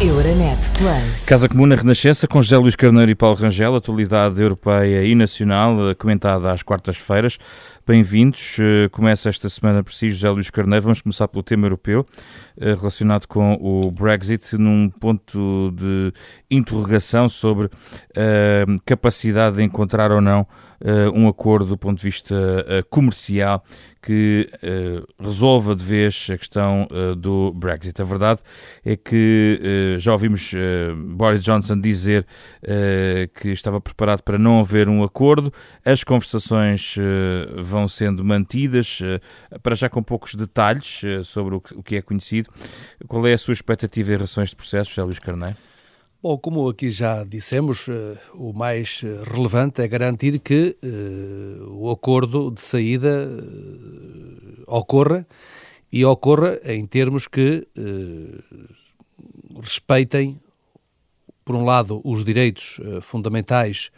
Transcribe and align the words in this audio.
Euronet 0.00 0.70
Plus. 0.78 1.26
Casa 1.26 1.48
Comum 1.48 1.66
na 1.66 1.74
Renascença 1.74 2.28
com 2.28 2.40
José 2.40 2.56
Luís 2.56 2.76
Carneiro 2.76 3.10
e 3.10 3.16
Paulo 3.16 3.34
Rangel, 3.34 3.74
atualidade 3.74 4.40
europeia 4.40 5.02
e 5.02 5.12
nacional, 5.12 5.76
comentada 5.98 6.52
às 6.52 6.62
quartas-feiras. 6.62 7.36
Bem-vindos. 7.88 8.58
Eh, 8.60 8.90
começa 8.90 9.30
esta 9.30 9.48
semana 9.48 9.82
por 9.82 9.94
si, 9.94 10.10
José 10.10 10.28
Luís 10.28 10.50
Carneiro. 10.50 10.82
Vamos 10.82 11.00
começar 11.00 11.26
pelo 11.26 11.42
tema 11.42 11.64
europeu, 11.64 12.04
eh, 12.60 12.74
relacionado 12.74 13.26
com 13.26 13.54
o 13.54 13.90
Brexit, 13.90 14.58
num 14.58 14.90
ponto 14.90 15.72
de 15.74 16.12
interrogação 16.50 17.30
sobre 17.30 17.68
a 17.68 17.70
eh, 18.14 18.66
capacidade 18.84 19.56
de 19.56 19.62
encontrar 19.62 20.12
ou 20.12 20.20
não 20.20 20.46
um 21.12 21.26
acordo 21.26 21.70
do 21.70 21.76
ponto 21.76 21.98
de 21.98 22.04
vista 22.04 22.36
comercial 22.88 23.64
que 24.00 24.48
resolva 25.18 25.74
de 25.74 25.84
vez 25.84 26.28
a 26.32 26.38
questão 26.38 26.86
do 27.16 27.52
Brexit. 27.52 28.00
A 28.00 28.04
verdade 28.04 28.40
é 28.84 28.94
que 28.94 29.96
já 29.98 30.12
ouvimos 30.12 30.54
Boris 31.16 31.42
Johnson 31.42 31.80
dizer 31.80 32.24
que 33.34 33.48
estava 33.48 33.80
preparado 33.80 34.22
para 34.22 34.38
não 34.38 34.60
haver 34.60 34.88
um 34.88 35.02
acordo, 35.02 35.52
as 35.84 36.04
conversações 36.04 36.94
vão 37.56 37.77
sendo 37.86 38.24
mantidas, 38.24 39.00
para 39.62 39.74
já 39.74 39.88
com 39.88 40.02
poucos 40.02 40.34
detalhes 40.34 41.02
sobre 41.24 41.54
o 41.54 41.60
que, 41.60 41.96
é 41.96 42.02
conhecido. 42.02 42.50
Qual 43.06 43.26
é 43.26 43.34
a 43.34 43.38
sua 43.38 43.52
expectativa 43.52 44.10
em 44.10 44.16
relação 44.16 44.40
a 44.40 44.44
este 44.44 44.56
processo, 44.56 44.90
José 44.90 45.02
Luís 45.02 45.18
Carneiro? 45.18 45.56
Bom, 46.20 46.36
como 46.36 46.68
aqui 46.68 46.90
já 46.90 47.22
dissemos, 47.22 47.86
uh, 47.86 48.18
o 48.34 48.52
mais 48.52 49.02
eh, 49.04 49.22
relevante 49.24 49.80
é 49.80 49.86
garantir 49.86 50.40
que 50.40 50.76
o 51.68 51.88
acordo 51.92 52.50
de 52.50 52.60
saída 52.60 53.30
ocorra 54.66 55.24
e 55.92 56.04
ocorra 56.04 56.58
em 56.64 56.84
termos 56.84 57.28
que 57.28 57.68
respeitem, 59.62 60.40
por 61.44 61.54
um 61.54 61.64
lado, 61.64 62.00
os 62.04 62.24
direitos 62.24 62.80
fundamentais 63.00 63.92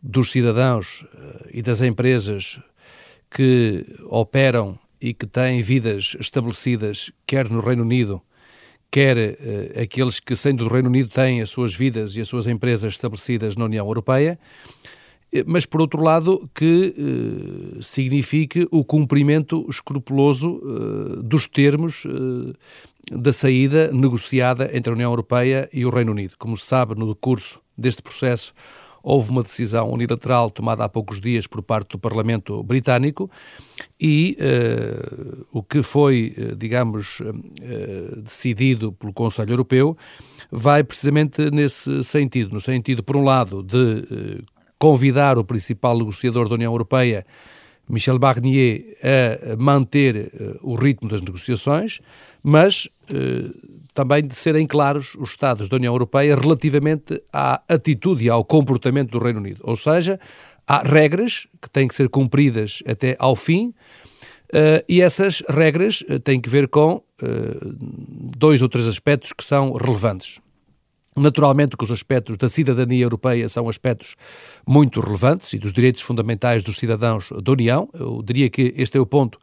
dos 0.00 0.30
cidadãos 0.30 1.04
e 1.52 1.60
das 1.60 1.82
empresas 1.82 2.60
que 3.34 3.84
operam 4.04 4.78
e 5.00 5.12
que 5.12 5.26
têm 5.26 5.60
vidas 5.60 6.16
estabelecidas, 6.20 7.10
quer 7.26 7.50
no 7.50 7.60
Reino 7.60 7.82
Unido, 7.82 8.22
quer 8.90 9.16
uh, 9.16 9.82
aqueles 9.82 10.20
que, 10.20 10.36
sendo 10.36 10.64
do 10.64 10.72
Reino 10.72 10.88
Unido, 10.88 11.10
têm 11.10 11.42
as 11.42 11.50
suas 11.50 11.74
vidas 11.74 12.14
e 12.14 12.20
as 12.20 12.28
suas 12.28 12.46
empresas 12.46 12.94
estabelecidas 12.94 13.56
na 13.56 13.64
União 13.64 13.84
Europeia, 13.84 14.38
eh, 15.32 15.42
mas, 15.44 15.66
por 15.66 15.80
outro 15.80 16.00
lado, 16.00 16.48
que 16.54 16.94
uh, 16.96 17.82
signifique 17.82 18.68
o 18.70 18.84
cumprimento 18.84 19.66
escrupuloso 19.68 20.60
uh, 20.62 21.22
dos 21.22 21.48
termos 21.48 22.06
da 23.10 23.32
saída 23.32 23.90
negociada 23.92 24.70
entre 24.72 24.90
a 24.90 24.94
União 24.94 25.10
Europeia 25.10 25.68
e 25.72 25.84
o 25.84 25.90
Reino 25.90 26.12
Unido. 26.12 26.34
Como 26.38 26.56
se 26.56 26.64
sabe, 26.64 26.94
no 26.94 27.08
decurso 27.08 27.60
deste 27.76 28.00
processo, 28.00 28.54
houve 29.04 29.30
uma 29.30 29.42
decisão 29.42 29.90
unilateral 29.92 30.50
tomada 30.50 30.82
há 30.82 30.88
poucos 30.88 31.20
dias 31.20 31.46
por 31.46 31.62
parte 31.62 31.90
do 31.90 31.98
Parlamento 31.98 32.62
Britânico 32.62 33.30
e 34.00 34.36
uh, 34.40 35.46
o 35.52 35.62
que 35.62 35.82
foi, 35.82 36.34
uh, 36.38 36.56
digamos, 36.56 37.20
uh, 37.20 38.22
decidido 38.22 38.92
pelo 38.92 39.12
Conselho 39.12 39.52
Europeu 39.52 39.96
vai 40.50 40.82
precisamente 40.82 41.50
nesse 41.50 42.02
sentido, 42.02 42.54
no 42.54 42.60
sentido, 42.60 43.02
por 43.02 43.16
um 43.16 43.24
lado, 43.24 43.62
de 43.62 44.42
convidar 44.78 45.36
o 45.36 45.44
principal 45.44 45.98
negociador 45.98 46.48
da 46.48 46.54
União 46.54 46.72
Europeia, 46.72 47.26
Michel 47.88 48.18
Barnier, 48.18 48.96
a 49.02 49.56
manter 49.56 50.30
o 50.62 50.74
ritmo 50.74 51.08
das 51.08 51.20
negociações, 51.20 52.00
mas 52.42 52.88
também 53.94 54.26
de 54.26 54.34
serem 54.34 54.66
claros 54.66 55.14
os 55.14 55.30
Estados 55.30 55.68
da 55.68 55.76
União 55.76 55.94
Europeia 55.94 56.34
relativamente 56.34 57.22
à 57.32 57.62
atitude 57.68 58.24
e 58.24 58.28
ao 58.28 58.44
comportamento 58.44 59.12
do 59.12 59.18
Reino 59.18 59.38
Unido. 59.38 59.60
Ou 59.62 59.76
seja, 59.76 60.18
há 60.66 60.82
regras 60.82 61.46
que 61.62 61.70
têm 61.70 61.86
que 61.86 61.94
ser 61.94 62.08
cumpridas 62.08 62.82
até 62.86 63.16
ao 63.18 63.36
fim. 63.36 63.68
Uh, 64.48 64.84
e 64.88 65.00
essas 65.00 65.42
regras 65.48 66.02
uh, 66.02 66.18
têm 66.20 66.40
que 66.40 66.48
ver 66.48 66.68
com 66.68 66.96
uh, 66.96 67.02
dois 68.36 68.62
ou 68.62 68.68
três 68.68 68.86
aspectos 68.86 69.32
que 69.32 69.44
são 69.44 69.72
relevantes. 69.72 70.40
Naturalmente 71.16 71.76
que 71.76 71.84
os 71.84 71.92
aspectos 71.92 72.36
da 72.36 72.48
cidadania 72.48 73.04
europeia 73.04 73.48
são 73.48 73.68
aspectos 73.68 74.16
muito 74.66 75.00
relevantes 75.00 75.52
e 75.52 75.58
dos 75.58 75.72
direitos 75.72 76.02
fundamentais 76.02 76.62
dos 76.62 76.76
cidadãos 76.76 77.30
da 77.42 77.52
União. 77.52 77.88
Eu 77.94 78.20
diria 78.22 78.50
que 78.50 78.74
este 78.76 78.98
é 78.98 79.00
o 79.00 79.06
ponto 79.06 79.38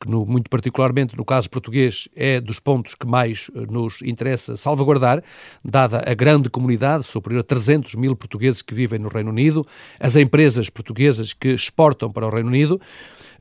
que 0.00 0.08
no, 0.10 0.26
muito 0.26 0.50
particularmente 0.50 1.16
no 1.16 1.24
caso 1.24 1.48
português 1.48 2.08
é 2.14 2.40
dos 2.40 2.60
pontos 2.60 2.94
que 2.94 3.06
mais 3.06 3.50
eh, 3.54 3.60
nos 3.70 4.02
interessa 4.02 4.56
salvaguardar, 4.56 5.22
dada 5.64 6.04
a 6.06 6.14
grande 6.14 6.50
comunidade, 6.50 7.04
superior 7.04 7.40
a 7.40 7.44
300 7.44 7.94
mil 7.94 8.14
portugueses 8.14 8.62
que 8.62 8.74
vivem 8.74 8.98
no 8.98 9.08
Reino 9.08 9.30
Unido, 9.30 9.66
as 9.98 10.16
empresas 10.16 10.68
portuguesas 10.68 11.32
que 11.32 11.48
exportam 11.48 12.10
para 12.10 12.26
o 12.26 12.30
Reino 12.30 12.48
Unido, 12.48 12.80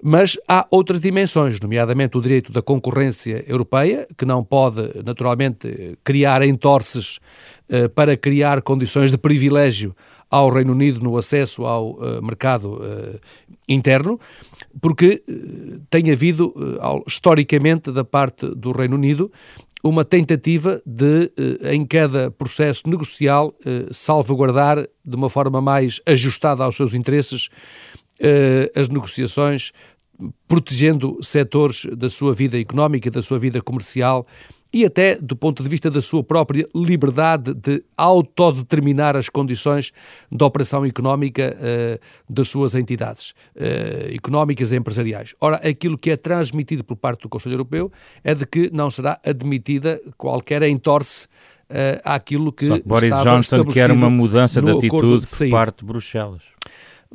mas 0.02 0.38
há 0.48 0.68
outras 0.70 1.00
dimensões, 1.00 1.60
nomeadamente 1.60 2.18
o 2.18 2.22
direito 2.22 2.52
da 2.52 2.62
concorrência 2.62 3.44
europeia, 3.48 4.08
que 4.18 4.26
não 4.26 4.44
pode, 4.44 4.92
naturalmente, 5.04 5.98
criar 6.04 6.44
entorces 6.44 7.20
eh, 7.68 7.88
para 7.88 8.16
criar 8.16 8.62
condições 8.62 9.12
de 9.12 9.18
privilégio 9.18 9.96
ao 10.30 10.50
Reino 10.50 10.74
Unido 10.74 11.00
no 11.00 11.18
acesso 11.18 11.66
ao 11.66 11.92
uh, 11.92 12.22
mercado 12.22 12.76
uh, 12.76 13.20
interno, 13.68 14.20
porque 14.82 15.24
uh, 15.28 15.80
tem 15.90 16.12
havido, 16.12 16.54
historicamente, 17.08 17.92
da 17.92 18.04
parte 18.04 18.48
do 18.56 18.72
Reino 18.72 18.96
Unido, 18.96 19.32
uma 19.84 20.04
tentativa 20.04 20.82
de, 20.84 21.32
em 21.72 21.86
cada 21.86 22.32
processo 22.32 22.90
negocial, 22.90 23.54
salvaguardar 23.92 24.80
de 25.06 25.16
uma 25.16 25.30
forma 25.30 25.62
mais 25.62 26.02
ajustada 26.08 26.64
aos 26.64 26.76
seus 26.76 26.96
interesses 26.96 27.50
as 28.76 28.90
negociações, 28.90 29.72
protegendo 30.48 31.20
setores 31.22 31.86
da 31.96 32.10
sua 32.10 32.34
vida 32.34 32.60
económica, 32.60 33.12
da 33.12 33.22
sua 33.22 33.38
vida 33.38 33.62
comercial 33.62 34.26
e 34.76 34.84
até 34.84 35.16
do 35.16 35.38
ponto 35.38 35.64
de 35.64 35.70
vista 35.70 35.90
da 35.90 36.02
sua 36.02 36.22
própria 36.22 36.68
liberdade 36.76 37.54
de 37.54 37.82
autodeterminar 37.96 39.16
as 39.16 39.30
condições 39.30 39.94
da 40.30 40.46
operação 40.46 40.86
económica 40.86 41.56
uh, 41.56 42.34
das 42.34 42.50
suas 42.50 42.76
entidades 42.76 43.32
uh, 43.56 44.14
económicas 44.14 44.74
e 44.74 44.76
empresariais. 44.76 45.34
Ora, 45.40 45.56
aquilo 45.66 45.98
que 45.98 46.12
é 46.12 46.18
transmitido 46.18 46.84
por 46.84 46.98
parte 46.98 47.22
do 47.22 47.30
Conselho 47.30 47.54
Europeu 47.54 47.90
é 48.22 48.36
de 48.36 48.46
que 48.46 48.70
não 48.74 48.90
será 48.90 49.18
admitida 49.26 50.02
qualquer 50.18 50.62
entorce 50.64 51.28
uh, 51.70 52.02
àquilo 52.04 52.52
que, 52.52 52.68
Só 52.68 52.78
que 52.78 52.86
Boris 52.86 53.16
Johnson 53.24 53.64
quer 53.64 53.90
uma 53.92 54.10
mudança 54.10 54.62
de 54.62 54.70
atitude 54.72 55.26
de 55.26 55.38
por 55.38 55.50
parte 55.52 55.80
de 55.80 55.86
Bruxelas. 55.86 56.44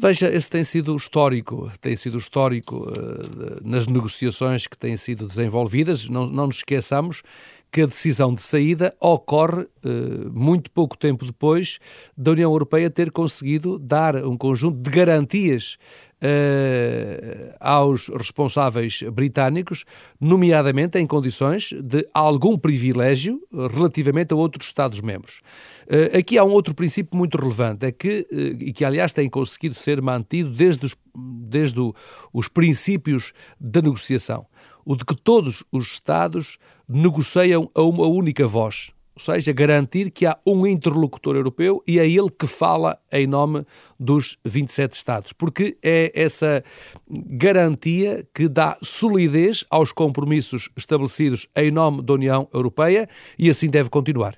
Veja, 0.00 0.34
esse 0.34 0.49
tem 0.49 0.65
sido 0.65 0.97
histórico, 0.97 1.71
tem 1.78 1.94
sido 1.94 2.16
histórico 2.16 2.88
uh, 2.88 3.61
nas 3.62 3.87
negociações 3.87 4.66
que 4.66 4.77
têm 4.77 4.97
sido 4.97 5.27
desenvolvidas. 5.27 6.09
Não, 6.09 6.27
não 6.27 6.47
nos 6.47 6.56
esqueçamos 6.56 7.22
que 7.70 7.82
a 7.82 7.86
decisão 7.86 8.34
de 8.34 8.42
saída 8.42 8.94
ocorre 9.00 9.62
uh, 9.62 10.31
muito 10.32 10.70
pouco 10.70 10.97
tempo 10.97 11.25
depois 11.25 11.78
da 12.16 12.32
União 12.32 12.50
Europeia 12.50 12.91
ter 12.91 13.10
conseguido 13.10 13.78
dar 13.78 14.16
um 14.16 14.36
conjunto 14.36 14.78
de 14.78 14.91
garantias 14.91 15.78
uh, 16.20 17.54
aos 17.58 18.08
responsáveis 18.08 19.03
britânicos, 19.12 19.84
nomeadamente 20.20 20.98
em 20.98 21.06
condições 21.06 21.72
de 21.72 22.06
algum 22.12 22.58
privilégio 22.58 23.41
relativamente 23.53 24.32
a 24.32 24.37
outros 24.37 24.66
Estados-membros. 24.66 25.41
Uh, 25.87 26.19
aqui 26.19 26.38
há 26.38 26.44
um 26.44 26.50
outro 26.50 26.75
princípio 26.75 27.16
muito 27.16 27.37
relevante, 27.38 27.87
é 27.87 27.92
que, 27.92 28.26
uh, 28.31 28.62
e 28.62 28.72
que 28.72 28.84
aliás 28.84 29.12
tem 29.12 29.28
conseguido 29.28 29.75
ser 29.75 30.00
mantido 30.00 30.50
desde 30.50 30.87
os, 30.87 30.97
desde 31.14 31.81
o, 31.81 31.94
os 32.32 32.48
princípios 32.48 33.32
da 33.58 33.82
negociação, 33.82 34.47
o 34.85 34.97
de 34.97 35.05
que 35.05 35.15
todos 35.15 35.65
os 35.71 35.93
Estados 35.93 36.59
negociam 36.89 37.71
a 37.75 37.83
uma 37.83 38.07
única 38.07 38.47
voz 38.47 38.93
ou 39.21 39.35
seja, 39.35 39.53
garantir 39.53 40.11
que 40.11 40.25
há 40.25 40.38
um 40.47 40.67
interlocutor 40.67 41.37
europeu 41.37 41.82
e 41.87 41.99
é 41.99 42.09
ele 42.09 42.31
que 42.31 42.47
fala 42.47 42.99
em 43.12 43.27
nome 43.27 43.67
dos 43.99 44.38
27 44.44 44.94
Estados, 44.94 45.32
porque 45.35 45.77
é 45.82 46.11
essa 46.15 46.65
garantia 47.06 48.27
que 48.35 48.49
dá 48.49 48.79
solidez 48.82 49.62
aos 49.69 49.93
compromissos 49.93 50.71
estabelecidos 50.75 51.47
em 51.55 51.71
nome 51.71 52.00
da 52.00 52.15
União 52.15 52.49
Europeia 52.53 53.06
e 53.38 53.50
assim 53.50 53.69
deve 53.69 53.91
continuar. 53.91 54.37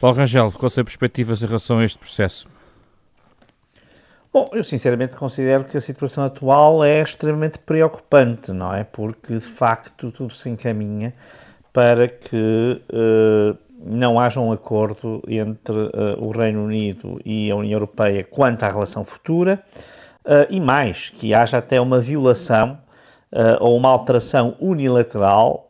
Paulo 0.00 0.16
Rangel, 0.16 0.50
quais 0.52 0.72
são 0.72 0.82
as 0.82 0.86
perspectivas 0.86 1.42
em 1.42 1.46
relação 1.46 1.78
a 1.78 1.84
este 1.84 1.98
processo? 1.98 2.48
Bom, 4.36 4.50
eu 4.52 4.62
sinceramente 4.62 5.16
considero 5.16 5.64
que 5.64 5.78
a 5.78 5.80
situação 5.80 6.22
atual 6.22 6.84
é 6.84 7.00
extremamente 7.00 7.58
preocupante, 7.58 8.52
não 8.52 8.74
é? 8.74 8.84
Porque 8.84 9.32
de 9.32 9.40
facto 9.40 10.12
tudo 10.12 10.30
se 10.30 10.50
encaminha 10.50 11.14
para 11.72 12.06
que 12.06 12.82
uh, 12.92 13.56
não 13.82 14.20
haja 14.20 14.38
um 14.38 14.52
acordo 14.52 15.22
entre 15.26 15.72
uh, 15.72 16.22
o 16.22 16.32
Reino 16.32 16.66
Unido 16.66 17.18
e 17.24 17.50
a 17.50 17.56
União 17.56 17.76
Europeia 17.76 18.22
quanto 18.24 18.62
à 18.64 18.68
relação 18.68 19.06
futura 19.06 19.58
uh, 20.26 20.46
e 20.50 20.60
mais, 20.60 21.08
que 21.08 21.32
haja 21.32 21.56
até 21.56 21.80
uma 21.80 21.98
violação 21.98 22.78
ou 23.60 23.76
uma 23.76 23.88
alteração 23.88 24.54
unilateral 24.60 25.68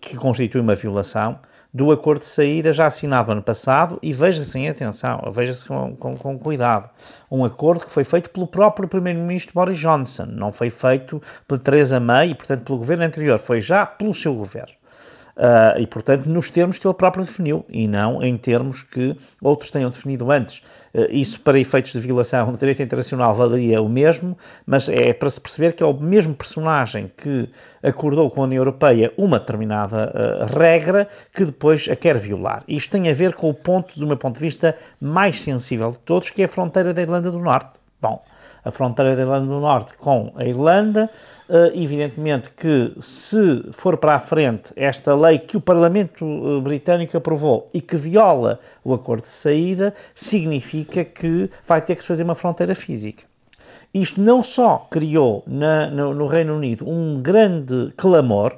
que 0.00 0.14
constitui 0.16 0.60
uma 0.60 0.74
violação 0.74 1.38
do 1.72 1.92
acordo 1.92 2.20
de 2.20 2.26
saída 2.26 2.72
já 2.72 2.86
assinado 2.86 3.30
ano 3.30 3.42
passado 3.42 3.98
e 4.02 4.12
veja-se 4.12 4.58
em 4.58 4.68
atenção, 4.68 5.20
veja-se 5.30 5.66
com, 5.66 5.94
com, 5.96 6.16
com, 6.16 6.38
cuidado. 6.38 6.88
Um 7.30 7.44
acordo 7.44 7.84
que 7.84 7.90
foi 7.90 8.04
feito 8.04 8.30
pelo 8.30 8.46
próprio 8.46 8.88
Primeiro-Ministro 8.88 9.54
Boris 9.54 9.78
Johnson, 9.78 10.26
não 10.26 10.52
foi 10.52 10.70
feito 10.70 11.22
por 11.46 11.58
Theresa 11.58 12.00
May 12.00 12.30
e, 12.30 12.34
portanto, 12.34 12.64
pelo 12.64 12.78
governo 12.78 13.04
anterior, 13.04 13.38
foi 13.38 13.60
já 13.60 13.84
pelo 13.84 14.14
seu 14.14 14.34
governo. 14.34 14.72
Uh, 15.38 15.78
e, 15.78 15.86
portanto, 15.86 16.26
nos 16.26 16.50
termos 16.50 16.78
que 16.78 16.86
ele 16.86 16.94
próprio 16.94 17.24
definiu 17.24 17.64
e 17.68 17.86
não 17.86 18.20
em 18.20 18.36
termos 18.36 18.82
que 18.82 19.16
outros 19.40 19.70
tenham 19.70 19.88
definido 19.88 20.32
antes. 20.32 20.58
Uh, 20.92 21.06
isso, 21.10 21.40
para 21.40 21.60
efeitos 21.60 21.92
de 21.92 22.00
violação 22.00 22.50
do 22.50 22.58
direito 22.58 22.82
internacional, 22.82 23.32
valeria 23.36 23.80
o 23.80 23.88
mesmo, 23.88 24.36
mas 24.66 24.88
é 24.88 25.12
para 25.12 25.30
se 25.30 25.40
perceber 25.40 25.74
que 25.74 25.82
é 25.84 25.86
o 25.86 25.94
mesmo 25.94 26.34
personagem 26.34 27.08
que 27.16 27.48
acordou 27.80 28.28
com 28.28 28.40
a 28.40 28.44
União 28.44 28.58
Europeia 28.58 29.12
uma 29.16 29.38
determinada 29.38 30.12
uh, 30.12 30.58
regra 30.58 31.06
que 31.32 31.44
depois 31.44 31.88
a 31.88 31.94
quer 31.94 32.18
violar. 32.18 32.64
Isto 32.66 32.90
tem 32.90 33.08
a 33.08 33.14
ver 33.14 33.36
com 33.36 33.48
o 33.48 33.54
ponto, 33.54 33.96
do 33.96 34.08
meu 34.08 34.16
ponto 34.16 34.34
de 34.34 34.40
vista, 34.40 34.76
mais 35.00 35.40
sensível 35.40 35.92
de 35.92 36.00
todos, 36.00 36.30
que 36.30 36.42
é 36.42 36.46
a 36.46 36.48
fronteira 36.48 36.92
da 36.92 37.00
Irlanda 37.00 37.30
do 37.30 37.38
Norte. 37.38 37.78
Bom, 38.00 38.20
a 38.68 38.72
fronteira 38.72 39.16
da 39.16 39.22
Irlanda 39.22 39.46
do 39.46 39.60
Norte 39.60 39.94
com 39.94 40.32
a 40.36 40.44
Irlanda 40.44 41.10
Uh, 41.48 41.72
evidentemente 41.72 42.50
que 42.50 42.92
se 43.00 43.72
for 43.72 43.96
para 43.96 44.16
a 44.16 44.18
frente 44.18 44.70
esta 44.76 45.16
lei 45.16 45.38
que 45.38 45.56
o 45.56 45.60
Parlamento 45.62 46.22
uh, 46.22 46.60
britânico 46.60 47.16
aprovou 47.16 47.70
e 47.72 47.80
que 47.80 47.96
viola 47.96 48.60
o 48.84 48.92
acordo 48.92 49.22
de 49.22 49.28
saída, 49.28 49.94
significa 50.14 51.06
que 51.06 51.50
vai 51.66 51.80
ter 51.80 51.96
que 51.96 52.02
se 52.02 52.08
fazer 52.08 52.24
uma 52.24 52.34
fronteira 52.34 52.74
física. 52.74 53.24
Isto 53.94 54.20
não 54.20 54.42
só 54.42 54.86
criou 54.90 55.42
na, 55.46 55.88
no, 55.88 56.12
no, 56.12 56.26
Reino 56.26 56.54
Unido 56.54 56.86
um 56.86 57.22
grande 57.22 57.94
clamor, 57.96 58.54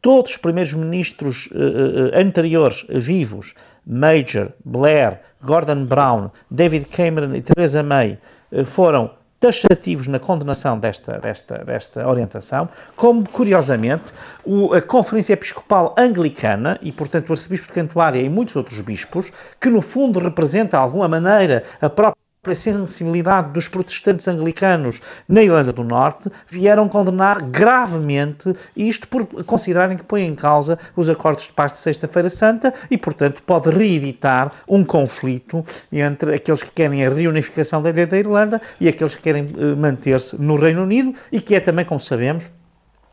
todos 0.00 0.30
os 0.30 0.36
primeiros 0.38 0.72
ministros 0.72 1.46
uh, 1.48 2.18
anteriores 2.18 2.86
vivos, 2.88 3.52
Major, 3.86 4.50
Blair, 4.64 5.20
Gordon 5.42 5.84
Brown, 5.84 6.30
David 6.50 6.86
Cameron 6.86 7.34
e 7.34 7.42
Theresa 7.42 7.82
May, 7.82 8.18
foram 8.64 9.19
taxativos 9.40 10.06
na 10.06 10.18
condenação 10.18 10.78
desta, 10.78 11.18
desta, 11.18 11.64
desta 11.64 12.06
orientação, 12.06 12.68
como, 12.94 13.26
curiosamente, 13.28 14.12
o, 14.44 14.74
a 14.74 14.82
Conferência 14.82 15.32
Episcopal 15.32 15.94
Anglicana 15.98 16.78
e, 16.82 16.92
portanto, 16.92 17.30
o 17.30 17.32
Arcebispo 17.32 17.68
de 17.68 17.72
Cantuária 17.72 18.20
e 18.20 18.28
muitos 18.28 18.54
outros 18.54 18.80
bispos, 18.82 19.32
que 19.58 19.70
no 19.70 19.80
fundo 19.80 20.20
representa, 20.20 20.76
de 20.76 20.82
alguma 20.82 21.08
maneira, 21.08 21.64
a 21.80 21.88
própria 21.88 22.20
a 22.48 22.54
sensibilidade 22.54 23.52
dos 23.52 23.68
protestantes 23.68 24.26
anglicanos 24.26 25.02
na 25.28 25.42
Irlanda 25.42 25.74
do 25.74 25.84
Norte, 25.84 26.30
vieram 26.48 26.88
condenar 26.88 27.42
gravemente 27.42 28.56
isto 28.74 29.06
por 29.08 29.26
considerarem 29.44 29.98
que 29.98 30.04
põe 30.04 30.24
em 30.24 30.34
causa 30.34 30.78
os 30.96 31.10
acordos 31.10 31.44
de 31.44 31.52
paz 31.52 31.72
de 31.72 31.78
Sexta-feira 31.80 32.30
Santa 32.30 32.72
e, 32.90 32.96
portanto, 32.96 33.42
pode 33.42 33.68
reeditar 33.68 34.52
um 34.66 34.82
conflito 34.82 35.62
entre 35.92 36.34
aqueles 36.34 36.62
que 36.62 36.70
querem 36.70 37.04
a 37.04 37.10
reunificação 37.10 37.82
da, 37.82 37.92
da 37.92 38.18
Irlanda 38.18 38.58
e 38.80 38.88
aqueles 38.88 39.14
que 39.14 39.20
querem 39.20 39.46
eh, 39.58 39.74
manter-se 39.76 40.40
no 40.40 40.56
Reino 40.56 40.84
Unido 40.84 41.12
e 41.30 41.42
que 41.42 41.54
é 41.54 41.60
também, 41.60 41.84
como 41.84 42.00
sabemos, 42.00 42.50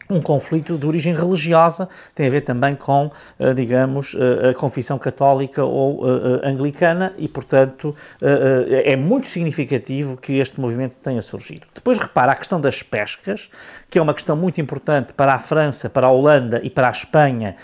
um 0.09 0.21
conflito 0.21 0.77
de 0.77 0.86
origem 0.86 1.13
religiosa, 1.13 1.89
tem 2.15 2.27
a 2.27 2.30
ver 2.30 2.42
também 2.42 2.75
com, 2.75 3.12
eh, 3.39 3.54
digamos, 3.54 4.15
eh, 4.15 4.50
a 4.50 4.54
confissão 4.54 4.98
católica 4.98 5.63
ou 5.63 6.04
eh, 6.07 6.48
anglicana 6.48 7.13
e, 7.18 7.27
portanto, 7.27 7.95
é 8.21 8.95
muito 8.95 9.27
significativo 9.27 10.18
que 10.18 10.39
este 10.39 10.59
movimento 10.59 10.95
tenha 10.98 11.21
surgido. 11.21 11.68
Depois 11.74 12.00
repara 12.00 12.31
a 12.31 12.36
questão 12.36 12.59
das 12.59 12.81
pescas, 12.81 13.50
que 13.89 13.98
é 13.98 14.01
uma 14.01 14.13
questão 14.13 14.36
muito 14.36 14.60
importante 14.60 15.13
para 15.13 15.34
a 15.34 15.39
França, 15.39 15.89
para 15.89 16.07
a 16.07 16.12
Holanda 16.12 16.60
e 16.63 16.69
para 16.69 16.88
a 16.88 16.92
Espanha, 16.92 17.56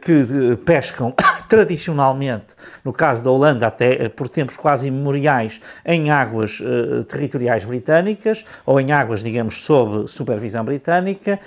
que 0.00 0.56
pescam 0.64 1.12
tradicionalmente, 1.48 2.46
no 2.84 2.92
caso 2.92 3.22
da 3.22 3.30
Holanda, 3.30 3.66
até 3.66 4.08
por 4.08 4.28
tempos 4.28 4.56
quase 4.56 4.88
imemoriais, 4.88 5.60
em 5.84 6.10
águas 6.10 6.62
territoriais 7.08 7.64
britânicas 7.64 8.44
ou 8.64 8.80
em 8.80 8.92
águas, 8.92 9.22
digamos, 9.22 9.62
sob 9.62 10.08
supervisão 10.08 10.64
britânica 10.64 11.38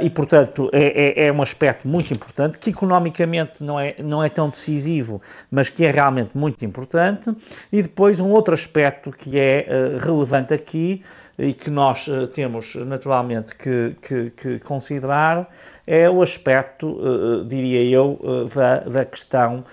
e, 0.00 0.08
portanto, 0.10 0.70
é, 0.72 1.24
é, 1.24 1.26
é, 1.26 1.32
um 1.32 1.42
aspecto 1.42 1.86
muito 1.86 2.12
importante, 2.12 2.58
que 2.58 2.70
economicamente 2.70 3.62
não 3.62 3.78
é, 3.78 3.94
não 3.98 4.22
é 4.22 4.28
tão 4.28 4.48
decisivo, 4.48 5.20
mas 5.50 5.68
que 5.68 5.84
é 5.84 5.90
realmente 5.90 6.30
muito 6.36 6.64
importante. 6.64 7.34
E 7.72 7.82
depois 7.82 8.20
um 8.20 8.30
outro 8.30 8.54
aspecto 8.54 9.10
que 9.10 9.38
é 9.38 9.66
relevante 10.02 10.54
aqui 10.54 11.02
e 11.38 11.52
que 11.52 11.70
nós 11.70 12.06
uh, 12.08 12.26
temos 12.26 12.74
naturalmente 12.76 13.54
que, 13.54 13.96
que, 14.00 14.30
que, 14.30 14.58
considerar 14.60 15.48
é 15.86 16.08
o 16.10 16.22
aspecto, 16.22 16.98
diria 17.46 17.82
eu, 17.82 18.18
da, 18.54 18.80
da 18.80 19.04
questão, 19.04 19.64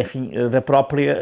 enfim, 0.00 0.30
da 0.50 0.62
própria, 0.62 1.18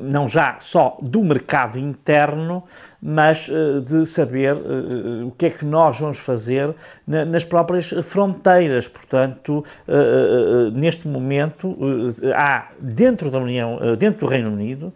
não 0.00 0.28
já 0.28 0.56
só 0.60 0.98
do 1.00 1.24
mercado 1.24 1.78
interno, 1.78 2.64
mas 3.02 3.48
uh, 3.48 3.80
de 3.80 4.04
saber 4.04 4.54
uh, 4.54 5.28
o 5.28 5.30
que 5.32 5.46
é 5.46 5.50
que 5.50 5.64
nós 5.64 5.98
vamos 5.98 6.18
fazer 6.18 6.74
na, 7.06 7.24
nas 7.24 7.44
próprias 7.44 7.90
fronteiras. 8.02 8.88
Portanto, 8.88 9.64
uh, 9.88 10.70
neste 10.72 11.08
momento, 11.08 11.76
há 12.34 12.68
dentro 12.78 13.30
da 13.30 13.38
União, 13.38 13.78
dentro 13.98 14.20
do 14.20 14.26
Reino 14.26 14.50
Unido, 14.50 14.92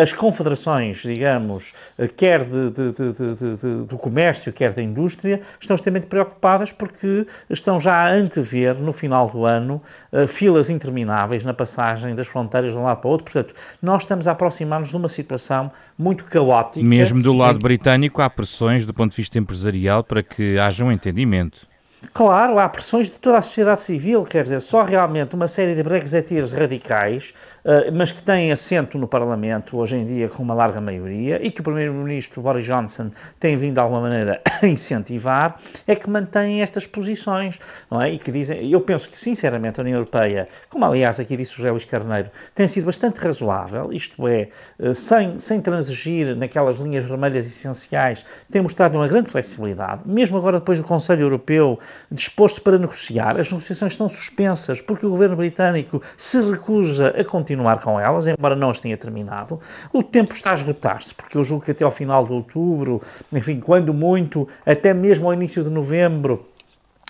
as 0.00 0.12
confederações, 0.12 0.98
digamos, 0.98 1.72
quer 2.16 2.44
de, 2.44 2.70
de, 2.70 2.92
de, 2.92 3.86
do 3.86 3.98
comércio, 3.98 4.52
quer 4.52 4.72
da 4.72 4.82
indústria, 4.82 5.40
estão 5.58 5.74
extremamente 5.74 6.06
preocupadas 6.06 6.72
porque 6.72 7.26
estão 7.48 7.79
já 7.80 7.94
a 7.94 8.12
antever, 8.12 8.78
no 8.78 8.92
final 8.92 9.28
do 9.28 9.44
ano, 9.44 9.82
filas 10.28 10.70
intermináveis 10.70 11.44
na 11.44 11.54
passagem 11.54 12.14
das 12.14 12.26
fronteiras 12.26 12.72
de 12.72 12.78
um 12.78 12.82
lado 12.82 12.98
para 12.98 13.08
o 13.08 13.10
outro. 13.10 13.32
Portanto, 13.32 13.54
nós 13.80 14.02
estamos 14.02 14.28
a 14.28 14.32
aproximar-nos 14.32 14.90
de 14.90 14.96
uma 14.96 15.08
situação 15.08 15.72
muito 15.98 16.24
caótica. 16.24 16.84
Mesmo 16.84 17.22
do 17.22 17.32
lado 17.32 17.58
britânico 17.58 18.20
há 18.22 18.28
pressões 18.28 18.86
do 18.86 18.92
ponto 18.94 19.10
de 19.12 19.16
vista 19.16 19.38
empresarial 19.38 20.04
para 20.04 20.22
que 20.22 20.58
haja 20.58 20.84
um 20.84 20.92
entendimento. 20.92 21.69
Claro, 22.14 22.58
há 22.58 22.66
pressões 22.68 23.10
de 23.10 23.18
toda 23.18 23.38
a 23.38 23.42
sociedade 23.42 23.82
civil, 23.82 24.24
quer 24.24 24.44
dizer, 24.44 24.60
só 24.60 24.82
realmente 24.82 25.34
uma 25.34 25.46
série 25.46 25.74
de 25.74 25.82
brexiteers 25.82 26.50
radicais 26.50 27.34
eh, 27.64 27.90
mas 27.90 28.10
que 28.10 28.22
tem 28.22 28.50
assento 28.50 28.96
no 28.96 29.06
Parlamento 29.06 29.76
hoje 29.76 29.96
em 29.96 30.06
dia 30.06 30.28
com 30.28 30.42
uma 30.42 30.54
larga 30.54 30.80
maioria 30.80 31.44
e 31.44 31.50
que 31.50 31.60
o 31.60 31.64
Primeiro-Ministro 31.64 32.40
Boris 32.40 32.64
Johnson 32.64 33.10
tem 33.38 33.56
vindo 33.56 33.74
de 33.74 33.80
alguma 33.80 34.00
maneira 34.00 34.40
a 34.62 34.66
incentivar, 34.66 35.56
é 35.86 35.94
que 35.94 36.08
mantém 36.08 36.62
estas 36.62 36.86
posições, 36.86 37.60
não 37.90 38.00
é? 38.00 38.12
E 38.12 38.18
que 38.18 38.32
dizem, 38.32 38.70
eu 38.70 38.80
penso 38.80 39.10
que 39.10 39.18
sinceramente 39.18 39.78
a 39.78 39.82
União 39.82 39.96
Europeia, 39.96 40.48
como 40.70 40.84
aliás 40.84 41.20
aqui 41.20 41.36
disse 41.36 41.52
o 41.52 41.56
José 41.56 41.70
Luís 41.70 41.84
Carneiro, 41.84 42.30
tem 42.54 42.66
sido 42.66 42.86
bastante 42.86 43.18
razoável, 43.18 43.92
isto 43.92 44.26
é, 44.26 44.48
eh, 44.78 44.94
sem, 44.94 45.38
sem 45.38 45.60
transigir 45.60 46.34
naquelas 46.36 46.78
linhas 46.78 47.06
vermelhas 47.06 47.46
essenciais, 47.46 48.24
tem 48.50 48.62
mostrado 48.62 48.96
uma 48.96 49.06
grande 49.06 49.30
flexibilidade, 49.30 50.02
mesmo 50.06 50.38
agora 50.38 50.58
depois 50.58 50.78
do 50.78 50.84
Conselho 50.84 51.22
Europeu 51.22 51.78
disposto 52.10 52.62
para 52.62 52.78
negociar, 52.78 53.38
as 53.38 53.50
negociações 53.50 53.92
estão 53.92 54.08
suspensas 54.08 54.80
porque 54.80 55.06
o 55.06 55.10
governo 55.10 55.36
britânico 55.36 56.02
se 56.16 56.40
recusa 56.40 57.08
a 57.08 57.24
continuar 57.24 57.80
com 57.80 57.98
elas, 57.98 58.26
embora 58.26 58.56
não 58.56 58.70
as 58.70 58.80
tenha 58.80 58.96
terminado. 58.96 59.60
O 59.92 60.02
tempo 60.02 60.32
está 60.32 60.52
a 60.52 60.54
esgotar-se, 60.54 61.14
porque 61.14 61.36
eu 61.36 61.44
julgo 61.44 61.64
que 61.64 61.70
até 61.70 61.84
ao 61.84 61.90
final 61.90 62.26
de 62.26 62.32
outubro, 62.32 63.00
enfim, 63.32 63.60
quando 63.60 63.92
muito, 63.94 64.48
até 64.64 64.92
mesmo 64.94 65.26
ao 65.26 65.34
início 65.34 65.62
de 65.62 65.70
novembro, 65.70 66.46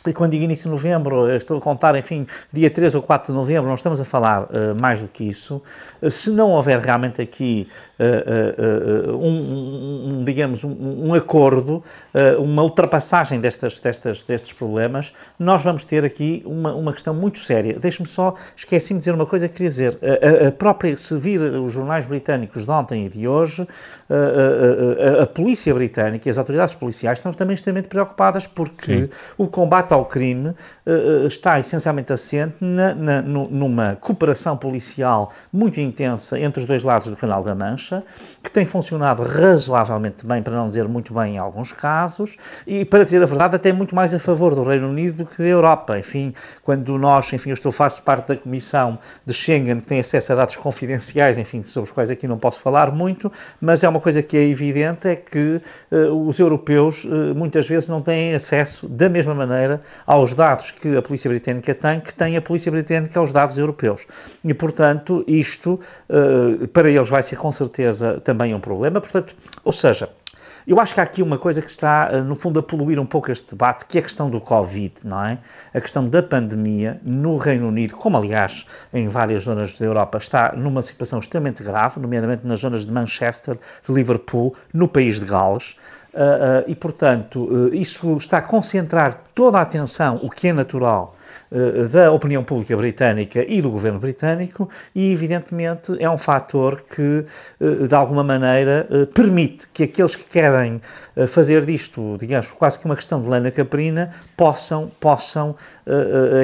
e 0.07 0.15
quando 0.15 0.31
digo 0.33 0.45
início 0.45 0.65
de 0.65 0.71
novembro, 0.71 1.31
estou 1.31 1.59
a 1.59 1.61
contar, 1.61 1.95
enfim, 1.95 2.27
dia 2.51 2.71
3 2.71 2.95
ou 2.95 3.03
4 3.03 3.33
de 3.33 3.39
novembro, 3.39 3.69
não 3.69 3.75
estamos 3.75 4.01
a 4.01 4.05
falar 4.05 4.45
uh, 4.45 4.75
mais 4.75 5.01
do 5.01 5.09
que 5.09 5.25
isso. 5.25 5.63
Uh, 6.01 6.11
se 6.11 6.31
não 6.31 6.53
houver 6.53 6.81
realmente 6.81 7.21
aqui 7.21 7.69
uh, 8.01 9.17
um, 9.17 10.21
um, 10.21 10.25
digamos, 10.25 10.65
um, 10.65 11.07
um 11.07 11.15
acordo, 11.15 11.83
uma 12.39 12.63
ultrapassagem 12.63 13.41
destas, 13.41 13.79
destas, 13.79 14.23
destes 14.23 14.53
problemas, 14.53 15.13
nós 15.39 15.63
vamos 15.63 15.85
ter 15.85 16.05
aqui 16.05 16.43
uma, 16.45 16.75
uma 16.75 16.93
questão 16.93 17.15
muito 17.15 17.39
séria. 17.39 17.79
Deixe-me 17.79 18.09
só, 18.09 18.35
esqueci-me 18.57 18.99
de 18.99 19.03
dizer 19.03 19.15
uma 19.15 19.27
coisa 19.27 19.49
que 19.49 19.55
queria 19.55 19.71
dizer. 19.71 19.99
A, 20.03 20.49
a, 20.49 20.53
própria, 20.53 20.97
se 20.97 21.17
vir 21.19 21.41
os 21.43 21.73
jornais 21.73 22.07
britânicos 22.07 22.65
de 22.65 22.71
ontem 22.71 23.07
e 23.07 23.09
de 23.09 23.29
hoje, 23.29 23.67
a, 24.09 25.23
a, 25.23 25.27
polícia 25.27 25.73
britânica 25.75 26.29
e 26.29 26.31
as 26.31 26.39
autoridades 26.39 26.75
policiais 26.75 27.19
estão 27.19 27.33
também 27.33 27.55
extremamente 27.55 27.89
preocupadas 27.89 28.47
porque 28.47 29.03
Sim. 29.03 29.09
o 29.39 29.47
combate 29.47 29.93
ao 29.93 30.05
crime 30.05 30.55
está 31.27 31.59
essencialmente 31.61 32.13
assente 32.13 32.55
na, 32.61 32.95
na, 32.95 33.23
numa 33.23 33.97
cooperação 33.97 34.57
policial 34.57 35.33
muito 35.53 35.81
intensa 35.81 36.39
entre 36.39 36.61
os 36.61 36.67
dois 36.67 36.83
lados 36.83 37.09
do 37.09 37.17
Canal 37.17 37.43
da 37.43 37.55
Mancha, 37.55 37.90
que 38.43 38.51
tem 38.51 38.65
funcionado 38.65 39.23
razoavelmente 39.23 40.25
bem, 40.25 40.43
para 40.43 40.55
não 40.55 40.69
dizer 40.69 40.87
muito 40.89 41.13
bem 41.13 41.35
em 41.35 41.39
alguns 41.39 41.73
casos, 41.73 42.37
e 42.67 42.85
para 42.85 43.05
dizer 43.05 43.23
a 43.23 43.27
verdade, 43.27 43.57
até 43.57 43.73
muito 43.73 43.95
mais 43.95 44.15
a 44.15 44.19
favor 44.19 44.55
do 44.55 44.63
Reino 44.63 44.89
Unido 44.89 45.19
do 45.19 45.27
que 45.27 45.39
da 45.39 45.49
Europa. 45.49 45.99
Enfim, 45.99 46.33
quando 46.63 46.97
nós, 46.97 47.33
enfim, 47.33 47.51
eu 47.51 47.55
estou 47.55 47.73
faço 47.73 48.03
parte 48.03 48.29
da 48.29 48.37
Comissão 48.37 48.99
de 49.25 49.33
Schengen, 49.33 49.81
que 49.81 49.87
tem 49.87 50.01
acesso 50.01 50.33
a 50.33 50.37
dados 50.37 50.57
confidenciais, 50.57 51.39
enfim, 51.39 51.63
sobre 51.63 51.89
os 51.89 51.91
quais 51.91 52.11
aqui 52.11 52.29
não 52.29 52.39
posso 52.39 52.61
falar 52.61 52.91
muito, 52.91 53.31
mas 53.61 53.83
é 53.83 53.89
uma 53.89 54.01
coisa 54.01 54.23
que 54.23 54.37
é 54.37 54.45
evidente, 54.47 55.09
é 55.09 55.17
que 55.17 55.61
uh, 55.91 56.29
os 56.29 56.39
europeus 56.39 57.05
uh, 57.05 57.35
muitas 57.35 57.69
vezes 57.69 57.89
não 57.89 58.01
têm 58.01 58.35
acesso 58.35 58.89
da 58.89 59.09
mesma 59.09 59.35
maneira 59.35 59.81
aos 60.07 60.35
dados 60.35 60.71
que 60.71 60.97
a 60.97 61.03
Polícia 61.03 61.29
Britânica 61.29 61.75
tem, 61.75 62.01
que 62.01 62.15
tem 62.15 62.37
a 62.37 62.43
Polícia 62.43 62.71
Britânica 62.71 63.19
aos 63.19 63.33
dados 63.33 63.59
europeus. 63.59 64.07
E, 64.45 64.55
portanto, 64.55 65.25
isto 65.27 65.81
uh, 66.09 66.69
para 66.69 66.89
eles 66.89 67.09
vai 67.09 67.23
ser 67.23 67.37
com 67.37 67.51
certeza 67.51 67.80
também 68.25 68.55
um 68.55 68.61
problema. 68.61 69.01
Portanto, 69.01 69.35
ou 69.65 69.73
seja, 69.73 70.09
eu 70.67 70.79
acho 70.79 70.93
que 70.95 71.01
há 71.01 71.03
aqui 71.03 71.23
uma 71.23 71.39
coisa 71.39 71.63
que 71.63 71.71
está, 71.71 72.11
eh, 72.13 72.21
no 72.21 72.37
fundo, 72.37 72.61
a 72.61 72.63
poluir 72.63 72.99
um 73.01 73.07
pouco 73.07 73.33
este 73.33 73.51
debate, 73.51 73.87
que 73.87 73.99
é 73.99 74.01
a 74.01 74.05
questão 74.05 74.29
do 74.29 74.41
Covid, 74.41 74.95
não 75.05 75.25
é? 75.25 75.39
A 75.73 75.81
questão 75.81 76.09
da 76.09 76.23
pandemia 76.23 77.01
no 77.03 77.37
Reino 77.37 77.69
Unido, 77.69 77.97
como 77.97 78.17
aliás 78.17 78.67
em 78.93 79.09
várias 79.09 79.45
zonas 79.45 79.79
da 79.79 79.87
Europa, 79.87 80.19
está 80.19 80.53
numa 80.53 80.83
situação 80.83 81.19
extremamente 81.19 81.63
grave, 81.63 81.99
nomeadamente 81.99 82.47
nas 82.47 82.61
zonas 82.61 82.85
de 82.87 82.93
Manchester, 82.93 83.59
de 83.87 83.93
Liverpool, 83.93 84.55
no 84.73 84.87
país 84.87 85.19
de 85.19 85.27
Gales. 85.27 85.77
Uh, 86.13 86.19
uh, 86.19 86.65
e, 86.67 86.75
portanto, 86.75 87.45
uh, 87.45 87.73
isso 87.73 88.17
está 88.17 88.39
a 88.39 88.43
concentrar 88.43 89.23
toda 89.33 89.59
a 89.59 89.63
atenção, 89.63 90.17
o 90.23 90.29
que 90.29 90.49
é 90.49 90.53
natural, 90.53 91.17
da 91.91 92.13
opinião 92.13 92.45
pública 92.45 92.77
britânica 92.77 93.45
e 93.49 93.63
do 93.63 93.71
governo 93.71 93.99
britânico, 93.99 94.69
e 94.95 95.13
evidentemente 95.13 95.97
é 95.99 96.09
um 96.09 96.19
fator 96.19 96.85
que, 96.95 97.25
de 97.89 97.95
alguma 97.95 98.23
maneira, 98.23 98.87
permite 99.15 99.67
que 99.73 99.85
aqueles 99.85 100.15
que 100.15 100.25
querem 100.25 100.81
fazer 101.27 101.65
disto, 101.65 102.17
digamos, 102.19 102.53
quase 102.53 102.79
que 102.79 102.85
uma 102.85 102.95
questão 102.95 103.21
de 103.21 103.29
lana 103.29 103.51
caprina, 103.51 104.11
possam, 104.37 104.91
possam 105.01 105.57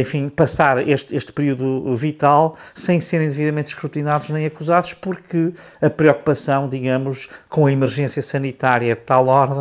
enfim, 0.00 0.28
passar 0.28 0.88
este, 0.88 1.14
este 1.14 1.32
período 1.32 1.94
vital 1.96 2.56
sem 2.74 3.00
serem 3.00 3.28
devidamente 3.28 3.68
escrutinados 3.68 4.30
nem 4.30 4.46
acusados, 4.46 4.94
porque 4.94 5.52
a 5.82 5.90
preocupação, 5.90 6.68
digamos, 6.68 7.28
com 7.48 7.66
a 7.66 7.72
emergência 7.72 8.22
sanitária 8.22 8.94
de 8.94 9.00
tal 9.02 9.26
ordem 9.26 9.55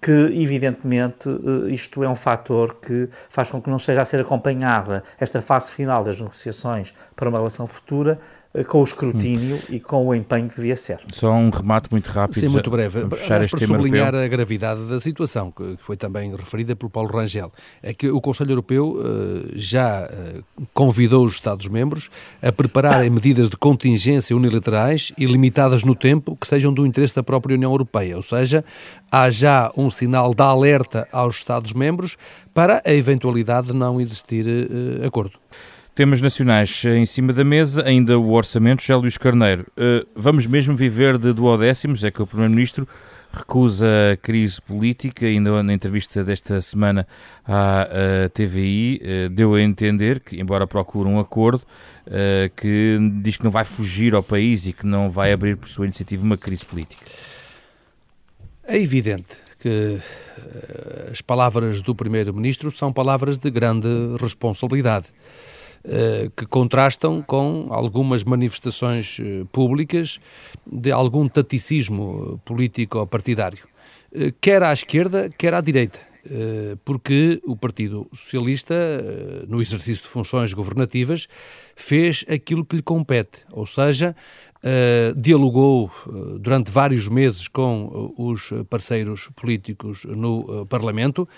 que, 0.00 0.10
evidentemente, 0.10 1.28
eh, 1.28 1.70
isto 1.72 2.02
é 2.02 2.08
um 2.08 2.14
fator 2.14 2.76
que 2.80 3.08
faz 3.28 3.50
com 3.50 3.60
que 3.60 3.70
não 3.70 3.78
seja 3.78 4.02
a 4.02 4.04
ser 4.04 4.20
acompanhada 4.20 5.02
esta 5.18 5.40
fase 5.40 5.72
final 5.72 6.04
das 6.04 6.20
negociações 6.20 6.94
para 7.14 7.28
uma 7.28 7.38
relação 7.38 7.66
futura 7.66 8.18
com 8.64 8.80
o 8.80 8.84
escrutínio 8.84 9.56
hum. 9.56 9.74
e 9.74 9.80
com 9.80 10.06
o 10.06 10.14
empenho 10.14 10.48
que 10.48 10.56
devia 10.56 10.76
ser. 10.76 11.00
Só 11.12 11.32
um 11.32 11.50
remate 11.50 11.88
muito 11.90 12.10
rápido. 12.10 12.40
Sim, 12.40 12.48
muito 12.48 12.70
breve. 12.70 13.06
Fechar 13.08 13.42
este 13.42 13.56
para 13.56 13.66
sublinhar 13.66 14.06
europeu. 14.06 14.24
a 14.24 14.28
gravidade 14.28 14.88
da 14.88 15.00
situação, 15.00 15.50
que 15.50 15.76
foi 15.78 15.96
também 15.96 16.34
referida 16.34 16.74
pelo 16.74 16.90
Paulo 16.90 17.10
Rangel, 17.10 17.52
é 17.82 17.92
que 17.92 18.08
o 18.08 18.20
Conselho 18.20 18.52
Europeu 18.52 18.98
uh, 18.98 19.52
já 19.54 20.08
uh, 20.08 20.66
convidou 20.72 21.24
os 21.24 21.34
Estados-membros 21.34 22.10
a 22.42 22.50
prepararem 22.50 23.10
medidas 23.10 23.48
de 23.48 23.56
contingência 23.56 24.36
unilaterais 24.36 25.12
e 25.18 25.26
limitadas 25.26 25.84
no 25.84 25.94
tempo 25.94 26.36
que 26.36 26.46
sejam 26.46 26.72
do 26.72 26.86
interesse 26.86 27.16
da 27.16 27.22
própria 27.22 27.54
União 27.54 27.70
Europeia, 27.70 28.16
ou 28.16 28.22
seja, 28.22 28.64
há 29.10 29.28
já 29.30 29.70
um 29.76 29.90
sinal 29.90 30.34
de 30.34 30.42
alerta 30.42 31.06
aos 31.12 31.36
Estados-membros 31.36 32.16
para 32.54 32.82
a 32.84 32.92
eventualidade 32.92 33.68
de 33.68 33.74
não 33.74 34.00
existir 34.00 34.46
acordo. 35.04 35.38
Temas 35.96 36.20
nacionais 36.20 36.84
em 36.84 37.06
cima 37.06 37.32
da 37.32 37.42
mesa, 37.42 37.82
ainda 37.82 38.18
o 38.18 38.32
orçamento, 38.32 38.82
José 38.82 38.94
Luís 38.96 39.16
Carneiro. 39.16 39.66
Uh, 39.78 40.06
vamos 40.14 40.46
mesmo 40.46 40.76
viver 40.76 41.16
de 41.16 41.32
duodécimos? 41.32 42.04
É 42.04 42.10
que 42.10 42.20
o 42.20 42.26
Primeiro-Ministro 42.26 42.86
recusa 43.32 43.86
a 44.12 44.16
crise 44.18 44.60
política, 44.60 45.24
ainda 45.24 45.62
na 45.62 45.72
entrevista 45.72 46.22
desta 46.22 46.60
semana 46.60 47.08
à 47.42 47.88
uh, 47.88 48.28
TVI, 48.28 49.00
uh, 49.00 49.30
deu 49.30 49.54
a 49.54 49.62
entender 49.62 50.20
que, 50.20 50.38
embora 50.38 50.66
procure 50.66 51.08
um 51.08 51.18
acordo, 51.18 51.64
que 52.54 52.98
diz 53.22 53.38
que 53.38 53.44
não 53.44 53.50
vai 53.50 53.64
fugir 53.64 54.14
ao 54.14 54.22
país 54.22 54.66
e 54.66 54.74
que 54.74 54.86
não 54.86 55.08
vai 55.08 55.32
abrir 55.32 55.56
por 55.56 55.66
sua 55.66 55.86
iniciativa 55.86 56.22
uma 56.22 56.36
crise 56.36 56.66
política. 56.66 57.02
É 58.68 58.78
evidente 58.78 59.30
que 59.58 59.98
as 61.10 61.22
palavras 61.22 61.80
do 61.80 61.94
Primeiro-Ministro 61.94 62.70
são 62.70 62.92
palavras 62.92 63.38
de 63.38 63.50
grande 63.50 63.88
responsabilidade. 64.20 65.06
Eh, 65.88 66.30
que 66.36 66.44
contrastam 66.46 67.22
com 67.22 67.68
algumas 67.70 68.24
manifestações 68.24 69.18
eh, 69.20 69.44
públicas 69.52 70.18
de 70.66 70.90
algum 70.90 71.28
taticismo 71.28 72.40
político 72.44 72.98
ou 72.98 73.06
partidário, 73.06 73.68
eh, 74.12 74.34
quer 74.40 74.64
à 74.64 74.72
esquerda, 74.72 75.30
quer 75.38 75.54
à 75.54 75.60
direita 75.60 76.00
porque 76.84 77.40
o 77.44 77.54
Partido 77.54 78.08
Socialista, 78.12 78.74
no 79.46 79.62
exercício 79.62 80.02
de 80.02 80.08
funções 80.08 80.52
governativas, 80.52 81.28
fez 81.76 82.24
aquilo 82.28 82.64
que 82.64 82.74
lhe 82.74 82.82
compete, 82.82 83.44
ou 83.52 83.64
seja, 83.64 84.12
dialogou 85.16 85.88
durante 86.40 86.68
vários 86.68 87.06
meses 87.06 87.46
com 87.46 88.12
os 88.18 88.52
parceiros 88.68 89.30
políticos 89.36 90.04
no 90.04 90.66
Parlamento, 90.66 91.28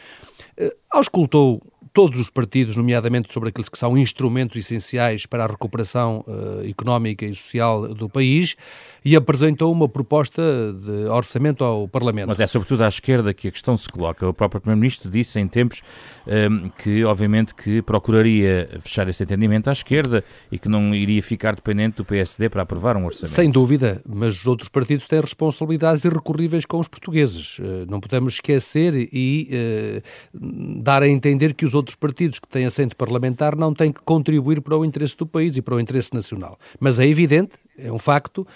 auscultou 0.91 1.61
todos 1.93 2.21
os 2.21 2.31
partidos, 2.31 2.77
nomeadamente 2.77 3.33
sobre 3.33 3.49
aqueles 3.49 3.69
que 3.69 3.79
são 3.79 3.97
instrumentos 3.97 4.57
essenciais 4.57 5.27
para 5.27 5.45
a 5.45 5.47
recuperação 5.47 6.25
uh, 6.27 6.69
económica 6.69 7.25
e 7.25 7.35
social 7.35 7.95
do 7.95 8.09
país, 8.09 8.57
e 9.05 9.17
apresentou 9.17 9.73
uma 9.73 9.89
proposta 9.89 10.43
de 10.73 11.09
orçamento 11.09 11.65
ao 11.65 11.89
Parlamento. 11.89 12.29
Mas 12.29 12.41
é 12.41 12.47
sobretudo 12.47 12.85
à 12.85 12.89
esquerda 12.89 13.33
que 13.33 13.49
a 13.49 13.51
questão 13.51 13.77
se 13.77 13.89
coloca. 13.89 14.29
O 14.29 14.35
próprio 14.35 14.61
Primeiro-Ministro 14.61 15.11
disse 15.11 15.39
em 15.39 15.47
tempos 15.47 15.83
um, 16.27 16.33
ehm, 16.33 16.63
que, 16.77 17.05
obviamente, 17.05 17.55
que 17.55 17.81
procuraria 17.83 18.69
fechar 18.81 19.09
esse 19.09 19.23
entendimento 19.23 19.69
à 19.69 19.73
esquerda 19.73 20.25
e 20.51 20.59
que 20.59 20.69
não 20.69 20.95
iria 20.95 21.23
ficar 21.23 21.55
dependente 21.55 21.97
do 21.97 22.05
PSD 22.05 22.49
para 22.49 22.63
aprovar 22.63 22.97
um 22.97 23.07
orçamento. 23.07 23.35
Sem 23.35 23.51
dúvida, 23.51 24.03
mas 24.07 24.41
os 24.41 24.47
outros 24.47 24.69
partidos 24.69 25.07
têm 25.07 25.21
responsabilidades 25.21 26.05
irrecorríveis 26.05 26.65
com 26.65 26.79
os 26.79 26.89
portugueses. 26.89 27.59
Uh, 27.59 27.87
não 27.89 28.01
podemos 28.01 28.35
esquecer 28.35 29.09
e 29.13 29.49
uh, 29.53 30.83
dar 30.83 31.03
a 31.03 31.09
entender 31.09 31.55
que 31.55 31.68
os 31.69 31.75
outros 31.75 31.95
partidos 31.95 32.39
que 32.39 32.49
têm 32.49 32.65
assento 32.65 32.97
parlamentar 32.97 33.55
não 33.55 33.73
têm 33.73 33.93
que 33.93 34.01
contribuir 34.01 34.61
para 34.61 34.77
o 34.77 34.85
interesse 34.85 35.17
do 35.17 35.27
país 35.27 35.57
e 35.57 35.63
para 35.63 35.75
o 35.75 35.81
interesse 35.81 36.13
nacional. 36.13 36.59
Mas 36.81 36.99
é 36.99 37.07
evidente, 37.07 37.53
é 37.79 37.93
um 37.93 37.99
facto, 37.99 38.47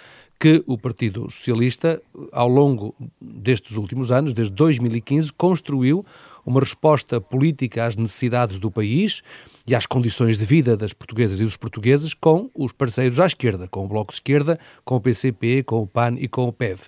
que 0.42 0.60
o 0.66 0.76
Partido 0.76 1.30
Socialista, 1.30 2.02
ao 2.32 2.48
longo 2.48 2.96
destes 3.20 3.76
últimos 3.76 4.10
anos, 4.10 4.32
desde 4.32 4.52
2015, 4.54 5.32
construiu 5.34 6.04
uma 6.44 6.58
resposta 6.58 7.20
política 7.20 7.86
às 7.86 7.94
necessidades 7.94 8.58
do 8.58 8.68
país 8.68 9.22
e 9.68 9.72
às 9.72 9.86
condições 9.86 10.38
de 10.38 10.44
vida 10.44 10.76
das 10.76 10.92
portuguesas 10.92 11.38
e 11.38 11.44
dos 11.44 11.56
portugueses 11.56 12.12
com 12.12 12.50
os 12.56 12.72
parceiros 12.72 13.20
à 13.20 13.26
esquerda, 13.26 13.68
com 13.68 13.84
o 13.84 13.88
Bloco 13.88 14.10
de 14.10 14.16
Esquerda, 14.16 14.58
com 14.84 14.96
o 14.96 15.00
PCP, 15.00 15.62
com 15.62 15.82
o 15.82 15.86
PAN 15.86 16.16
e 16.18 16.26
com 16.26 16.48
o 16.48 16.52
PEV. 16.52 16.80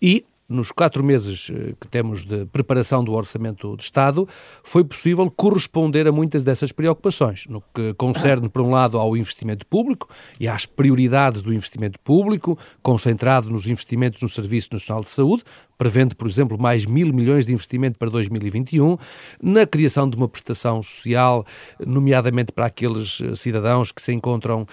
E 0.00 0.24
nos 0.52 0.70
quatro 0.70 1.02
meses 1.02 1.50
eh, 1.50 1.74
que 1.80 1.88
temos 1.88 2.24
de 2.24 2.46
preparação 2.46 3.02
do 3.02 3.12
Orçamento 3.12 3.76
de 3.76 3.82
Estado, 3.82 4.28
foi 4.62 4.84
possível 4.84 5.30
corresponder 5.30 6.06
a 6.06 6.12
muitas 6.12 6.42
dessas 6.44 6.70
preocupações, 6.70 7.46
no 7.48 7.62
que 7.74 7.94
concerne, 7.94 8.48
por 8.48 8.62
um 8.62 8.70
lado, 8.70 8.98
ao 8.98 9.16
investimento 9.16 9.66
público 9.66 10.08
e 10.38 10.46
às 10.46 10.66
prioridades 10.66 11.42
do 11.42 11.52
investimento 11.52 11.98
público, 12.00 12.58
concentrado 12.82 13.50
nos 13.50 13.66
investimentos 13.66 14.20
no 14.22 14.28
Serviço 14.28 14.68
Nacional 14.72 15.02
de 15.02 15.10
Saúde, 15.10 15.42
prevendo, 15.82 16.14
por 16.14 16.28
exemplo, 16.28 16.56
mais 16.56 16.86
mil 16.86 17.12
milhões 17.12 17.44
de 17.44 17.52
investimento 17.52 17.98
para 17.98 18.08
2021, 18.08 18.96
na 19.42 19.66
criação 19.66 20.08
de 20.08 20.16
uma 20.16 20.28
prestação 20.28 20.80
social, 20.80 21.44
nomeadamente 21.84 22.52
para 22.52 22.66
aqueles 22.66 23.20
eh, 23.20 23.34
cidadãos 23.34 23.90
que 23.90 24.00
se 24.00 24.12
encontram 24.12 24.64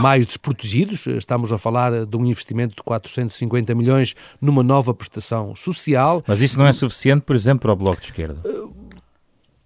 mais 0.00 0.24
desprotegidos. 0.24 1.06
Estamos 1.06 1.52
a 1.52 1.58
falar 1.58 2.06
de 2.06 2.16
um 2.16 2.24
investimento 2.24 2.76
de 2.76 2.82
450 2.82 3.74
milhões 3.74 4.14
numa 4.40 4.62
nova 4.62 4.94
prestação 4.94 5.54
social. 5.54 6.24
Mas 6.26 6.40
isso 6.40 6.58
não 6.58 6.66
é 6.66 6.72
suficiente, 6.72 7.24
por 7.26 7.36
exemplo, 7.36 7.60
para 7.60 7.72
o 7.74 7.76
Bloco 7.76 8.00
de 8.00 8.06
Esquerda? 8.06 8.40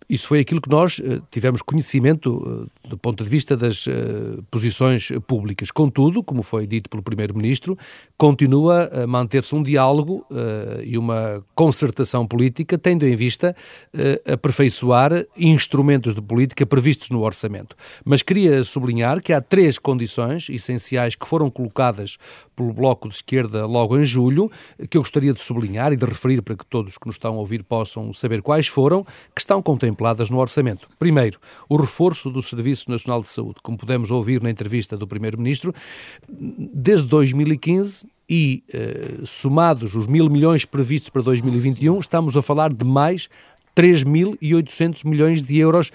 Isso 0.08 0.26
foi 0.26 0.40
aquilo 0.40 0.58
que 0.58 0.70
nós 0.70 0.98
uh, 1.00 1.22
tivemos 1.30 1.60
conhecimento 1.60 2.32
uh, 2.32 2.88
do 2.88 2.96
ponto 2.96 3.22
de 3.22 3.28
vista 3.28 3.54
das 3.54 3.86
uh, 3.86 4.42
posições 4.50 5.10
públicas. 5.26 5.70
Contudo, 5.70 6.22
como 6.22 6.42
foi 6.42 6.66
dito 6.66 6.88
pelo 6.88 7.02
Primeiro-Ministro, 7.02 7.76
continua 8.16 8.88
a 9.02 9.06
manter-se 9.06 9.54
um 9.54 9.62
diálogo 9.62 10.24
e 10.82 10.96
uma 10.96 11.44
concertação 11.54 12.26
política, 12.26 12.76
tendo 12.78 13.06
em 13.06 13.14
vista 13.14 13.54
aperfeiçoar 14.30 15.24
instrumentos 15.36 16.14
de 16.14 16.20
política 16.20 16.66
previstos 16.66 17.10
no 17.10 17.22
orçamento. 17.22 17.76
Mas 18.04 18.22
queria 18.22 18.64
sublinhar 18.64 19.22
que 19.22 19.32
há 19.32 19.40
três 19.40 19.78
condições 19.78 20.48
essenciais 20.48 21.14
que 21.14 21.26
foram 21.26 21.50
colocadas 21.50 22.18
pelo 22.56 22.72
Bloco 22.72 23.08
de 23.08 23.14
Esquerda 23.14 23.66
logo 23.66 23.98
em 23.98 24.04
julho, 24.04 24.50
que 24.90 24.96
eu 24.96 25.02
gostaria 25.02 25.32
de 25.32 25.40
sublinhar 25.40 25.92
e 25.92 25.96
de 25.96 26.04
referir 26.04 26.42
para 26.42 26.56
que 26.56 26.66
todos 26.66 26.98
que 26.98 27.06
nos 27.06 27.14
estão 27.14 27.34
a 27.34 27.38
ouvir 27.38 27.62
possam 27.62 28.12
saber 28.12 28.42
quais 28.42 28.66
foram, 28.66 29.04
que 29.34 29.40
estão 29.40 29.62
contempladas 29.62 29.97
contempladas 29.98 30.30
no 30.30 30.38
orçamento. 30.38 30.88
Primeiro, 30.98 31.40
o 31.68 31.76
reforço 31.76 32.30
do 32.30 32.40
Serviço 32.40 32.88
Nacional 32.90 33.20
de 33.20 33.28
Saúde, 33.28 33.56
como 33.62 33.76
pudemos 33.76 34.10
ouvir 34.10 34.40
na 34.40 34.48
entrevista 34.48 34.96
do 34.96 35.06
Primeiro-Ministro, 35.06 35.74
desde 36.28 37.06
2015 37.06 38.06
e, 38.30 38.62
eh, 38.72 39.20
somados 39.24 39.94
os 39.94 40.06
mil 40.06 40.30
milhões 40.30 40.64
previstos 40.64 41.10
para 41.10 41.22
2021, 41.22 41.98
estamos 41.98 42.36
a 42.36 42.42
falar 42.42 42.72
de 42.72 42.84
mais 42.84 43.28
3.800 43.78 45.06
milhões 45.06 45.40
de 45.40 45.56
euros 45.56 45.92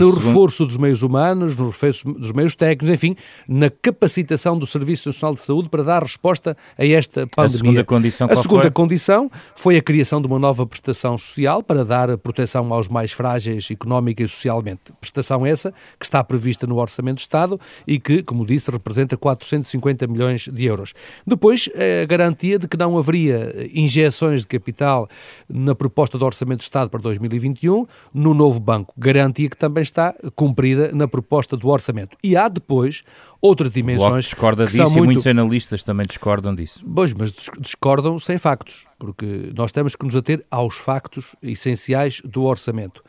no 0.00 0.10
reforço 0.14 0.64
dos 0.64 0.78
meios 0.78 1.02
humanos, 1.02 1.54
no 1.54 1.66
reforço 1.66 2.10
dos 2.14 2.32
meios 2.32 2.54
técnicos, 2.54 2.88
enfim, 2.88 3.14
na 3.46 3.68
capacitação 3.68 4.58
do 4.58 4.66
Serviço 4.66 5.10
Nacional 5.10 5.34
de 5.34 5.42
Saúde 5.42 5.68
para 5.68 5.82
dar 5.82 6.02
resposta 6.02 6.56
a 6.78 6.86
esta 6.86 7.26
pandemia. 7.26 7.44
A 7.44 7.58
segunda 7.58 7.84
condição, 7.84 8.28
a 8.30 8.36
segunda 8.36 8.62
foi? 8.62 8.70
condição 8.70 9.30
foi 9.54 9.76
a 9.76 9.82
criação 9.82 10.22
de 10.22 10.26
uma 10.26 10.38
nova 10.38 10.66
prestação 10.66 11.18
social 11.18 11.62
para 11.62 11.84
dar 11.84 12.16
proteção 12.16 12.72
aos 12.72 12.88
mais 12.88 13.12
frágeis 13.12 13.70
económica 13.70 14.22
e 14.22 14.28
socialmente. 14.28 14.94
Prestação 14.98 15.44
essa 15.44 15.74
que 16.00 16.06
está 16.06 16.24
prevista 16.24 16.66
no 16.66 16.78
Orçamento 16.78 17.16
de 17.16 17.22
Estado 17.22 17.60
e 17.86 18.00
que, 18.00 18.22
como 18.22 18.46
disse, 18.46 18.70
representa 18.70 19.14
450 19.14 20.06
milhões 20.06 20.48
de 20.50 20.64
euros. 20.64 20.94
Depois, 21.26 21.68
a 22.02 22.06
garantia 22.06 22.58
de 22.58 22.66
que 22.66 22.78
não 22.78 22.96
haveria 22.96 23.68
injeções 23.74 24.40
de 24.40 24.46
capital 24.46 25.06
na 25.46 25.74
proposta 25.74 26.16
do 26.16 26.24
Orçamento 26.24 26.60
de 26.60 26.64
Estado 26.64 26.88
para 26.88 27.00
2020 27.00 27.25
2021 27.28 27.86
no 28.12 28.34
novo 28.34 28.60
banco. 28.60 28.94
Garantia 28.96 29.48
que 29.48 29.56
também 29.56 29.82
está 29.82 30.14
cumprida 30.34 30.90
na 30.92 31.06
proposta 31.08 31.56
do 31.56 31.68
orçamento. 31.68 32.16
E 32.22 32.36
há 32.36 32.48
depois 32.48 33.02
outras 33.40 33.70
dimensões. 33.70 34.02
O 34.02 34.08
Bloco 34.08 34.20
discorda 34.20 34.66
disso 34.66 34.82
muito... 34.82 34.96
e 34.98 35.02
muitos 35.02 35.26
analistas 35.26 35.82
também 35.82 36.06
discordam 36.06 36.54
disso. 36.54 36.84
Pois, 36.94 37.12
mas 37.14 37.32
discordam 37.60 38.18
sem 38.18 38.38
factos, 38.38 38.86
porque 38.98 39.52
nós 39.56 39.72
temos 39.72 39.94
que 39.94 40.04
nos 40.04 40.16
ater 40.16 40.44
aos 40.50 40.76
factos 40.76 41.36
essenciais 41.42 42.20
do 42.24 42.42
orçamento. 42.42 43.02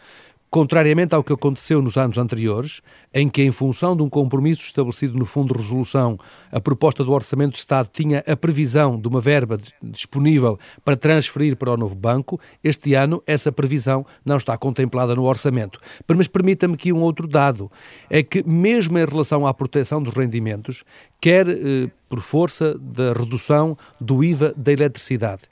Contrariamente 0.58 1.14
ao 1.14 1.24
que 1.24 1.32
aconteceu 1.32 1.84
nos 1.84 1.98
anos 1.98 2.18
anteriores, 2.18 2.82
em 3.14 3.30
que, 3.30 3.44
em 3.44 3.52
função 3.52 3.96
de 3.96 4.02
um 4.02 4.10
compromisso 4.10 4.64
estabelecido 4.64 5.16
no 5.16 5.24
Fundo 5.24 5.54
de 5.54 5.60
Resolução, 5.60 6.18
a 6.52 6.60
proposta 6.60 7.04
do 7.04 7.12
Orçamento 7.12 7.52
de 7.52 7.60
Estado 7.60 7.88
tinha 7.94 8.24
a 8.26 8.36
previsão 8.36 9.00
de 9.00 9.08
uma 9.08 9.22
verba 9.22 9.60
disponível 9.84 10.58
para 10.84 10.98
transferir 10.98 11.56
para 11.56 11.72
o 11.72 11.78
novo 11.78 11.94
banco, 11.94 12.40
este 12.64 12.96
ano 12.96 13.22
essa 13.28 13.52
previsão 13.52 14.04
não 14.26 14.36
está 14.38 14.58
contemplada 14.58 15.14
no 15.14 15.26
Orçamento. 15.26 15.80
Mas 16.08 16.28
permita-me 16.28 16.74
aqui 16.74 16.92
um 16.92 17.02
outro 17.02 17.28
dado: 17.28 17.72
é 18.10 18.24
que, 18.24 18.44
mesmo 18.44 18.98
em 18.98 19.06
relação 19.06 19.46
à 19.46 19.54
proteção 19.54 20.02
dos 20.02 20.16
rendimentos, 20.16 20.84
quer 21.22 21.48
eh, 21.48 21.88
por 22.10 22.20
força 22.20 22.76
da 22.80 23.14
redução 23.14 23.78
do 24.02 24.24
IVA 24.24 24.56
da 24.58 24.74
eletricidade, 24.74 25.44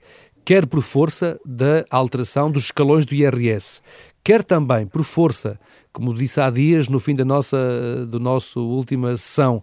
quer 0.43 0.65
por 0.65 0.81
força 0.81 1.39
da 1.45 1.85
alteração 1.91 2.49
dos 2.49 2.63
escalões 2.63 3.05
do 3.05 3.13
IRS, 3.13 3.83
quer 4.25 4.43
também 4.43 4.87
por 4.87 5.03
força, 5.03 5.59
como 5.93 6.11
disse 6.11 6.41
há 6.41 6.49
dias 6.49 6.89
no 6.89 6.99
fim 6.99 7.15
da 7.15 7.23
nossa 7.23 8.05
do 8.07 8.19
nosso 8.19 8.59
última 8.59 9.15
sessão, 9.15 9.61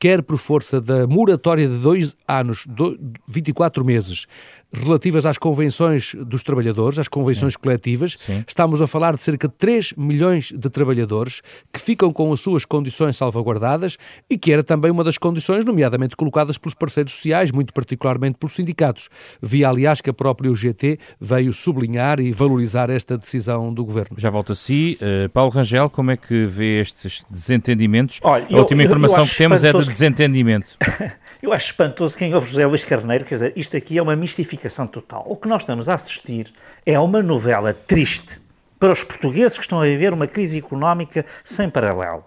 quer 0.00 0.20
por 0.20 0.36
força 0.36 0.80
da 0.80 1.06
moratória 1.06 1.68
de 1.68 1.78
dois 1.78 2.16
anos, 2.26 2.66
do, 2.66 2.98
24 3.28 3.84
meses, 3.84 4.26
relativas 4.74 5.26
às 5.26 5.38
convenções 5.38 6.14
dos 6.14 6.42
trabalhadores, 6.42 6.98
às 6.98 7.08
convenções 7.08 7.54
Sim. 7.54 7.58
coletivas. 7.60 8.16
Sim. 8.18 8.44
Estamos 8.46 8.82
a 8.82 8.86
falar 8.86 9.14
de 9.14 9.22
cerca 9.22 9.48
de 9.48 9.54
3 9.54 9.94
milhões 9.96 10.52
de 10.52 10.70
trabalhadores 10.70 11.42
que 11.72 11.80
ficam 11.80 12.12
com 12.12 12.32
as 12.32 12.40
suas 12.40 12.64
condições 12.64 13.16
salvaguardadas 13.16 13.96
e 14.28 14.36
que 14.36 14.52
era 14.52 14.62
também 14.62 14.90
uma 14.90 15.04
das 15.04 15.18
condições, 15.18 15.64
nomeadamente 15.64 16.16
colocadas 16.16 16.58
pelos 16.58 16.74
parceiros 16.74 17.12
sociais, 17.12 17.50
muito 17.50 17.72
particularmente 17.72 18.38
pelos 18.38 18.54
sindicatos. 18.54 19.08
Via, 19.40 19.68
aliás, 19.68 20.00
que 20.00 20.10
a 20.10 20.14
própria 20.14 20.50
UGT 20.50 20.98
veio 21.20 21.52
sublinhar 21.52 22.20
e 22.20 22.32
valorizar 22.32 22.90
esta 22.90 23.16
decisão 23.16 23.72
do 23.72 23.84
Governo. 23.84 24.16
Já 24.18 24.30
volto 24.30 24.52
a 24.52 24.54
si. 24.54 24.98
Uh, 25.00 25.28
Paulo 25.28 25.50
Rangel, 25.50 25.88
como 25.88 26.10
é 26.10 26.16
que 26.16 26.46
vê 26.46 26.80
estes 26.80 27.24
desentendimentos? 27.30 28.20
Olha, 28.22 28.46
a 28.50 28.56
última 28.56 28.82
eu, 28.82 28.86
informação 28.86 29.24
eu 29.24 29.26
que 29.26 29.36
temos 29.36 29.64
é 29.64 29.72
de 29.72 29.84
desentendimento. 29.84 30.76
Eu 31.44 31.52
acho 31.52 31.66
espantoso 31.66 32.16
quem 32.16 32.34
ouve 32.34 32.48
José 32.48 32.64
Luís 32.64 32.84
Carneiro, 32.84 33.22
quer 33.22 33.34
dizer, 33.34 33.52
isto 33.54 33.76
aqui 33.76 33.98
é 33.98 34.02
uma 34.02 34.16
mistificação 34.16 34.63
total. 34.86 35.24
O 35.26 35.36
que 35.36 35.48
nós 35.48 35.62
estamos 35.62 35.88
a 35.88 35.94
assistir 35.94 36.52
é 36.84 36.98
uma 36.98 37.22
novela 37.22 37.72
triste 37.72 38.40
para 38.78 38.92
os 38.92 39.04
portugueses 39.04 39.56
que 39.56 39.64
estão 39.64 39.80
a 39.80 39.84
viver 39.84 40.12
uma 40.12 40.26
crise 40.26 40.58
económica 40.58 41.24
sem 41.42 41.70
paralelo 41.70 42.24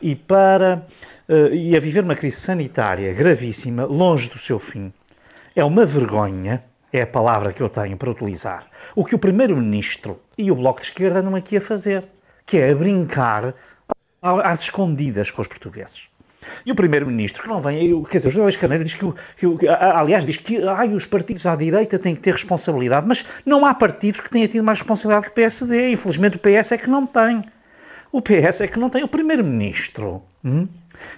e 0.00 0.14
para 0.14 0.86
uh, 1.28 1.54
e 1.54 1.76
a 1.76 1.80
viver 1.80 2.02
uma 2.02 2.14
crise 2.14 2.40
sanitária 2.40 3.12
gravíssima, 3.12 3.84
longe 3.84 4.28
do 4.30 4.38
seu 4.38 4.58
fim. 4.58 4.92
É 5.54 5.64
uma 5.64 5.84
vergonha, 5.84 6.64
é 6.92 7.02
a 7.02 7.06
palavra 7.06 7.52
que 7.52 7.62
eu 7.62 7.68
tenho 7.68 7.96
para 7.96 8.10
utilizar, 8.10 8.66
o 8.94 9.04
que 9.04 9.14
o 9.14 9.18
primeiro-ministro 9.18 10.20
e 10.38 10.50
o 10.50 10.54
bloco 10.54 10.80
de 10.80 10.86
esquerda 10.86 11.20
andam 11.20 11.34
aqui 11.34 11.56
a 11.56 11.60
fazer, 11.60 12.04
que 12.46 12.56
é 12.56 12.70
a 12.70 12.74
brincar 12.74 13.54
às 14.22 14.60
escondidas 14.60 15.30
com 15.30 15.42
os 15.42 15.48
portugueses. 15.48 16.09
E 16.64 16.72
o 16.72 16.74
Primeiro-Ministro, 16.74 17.42
que 17.42 17.48
não 17.48 17.60
vem, 17.60 18.02
quer 18.04 18.18
dizer, 18.18 18.28
o 18.28 18.30
José 18.30 18.42
Luís 18.42 18.56
Carneiro 18.56 18.84
diz 18.84 18.94
que, 18.94 19.06
que, 19.36 19.68
aliás, 19.68 20.24
diz 20.24 20.36
que 20.36 20.62
ai, 20.66 20.92
os 20.94 21.06
partidos 21.06 21.46
à 21.46 21.54
direita 21.54 21.98
têm 21.98 22.14
que 22.14 22.22
ter 22.22 22.32
responsabilidade, 22.32 23.06
mas 23.06 23.24
não 23.44 23.64
há 23.66 23.74
partidos 23.74 24.20
que 24.20 24.30
tenham 24.30 24.48
tido 24.48 24.64
mais 24.64 24.78
responsabilidade 24.78 25.26
que 25.26 25.32
o 25.32 25.34
PSD. 25.34 25.92
Infelizmente 25.92 26.36
o 26.36 26.40
PS 26.40 26.72
é 26.72 26.78
que 26.78 26.88
não 26.88 27.06
tem. 27.06 27.44
O 28.12 28.20
PS 28.20 28.62
é 28.62 28.68
que 28.68 28.78
não 28.78 28.90
tem. 28.90 29.04
O 29.04 29.08
Primeiro-Ministro 29.08 30.22
hum, 30.44 30.66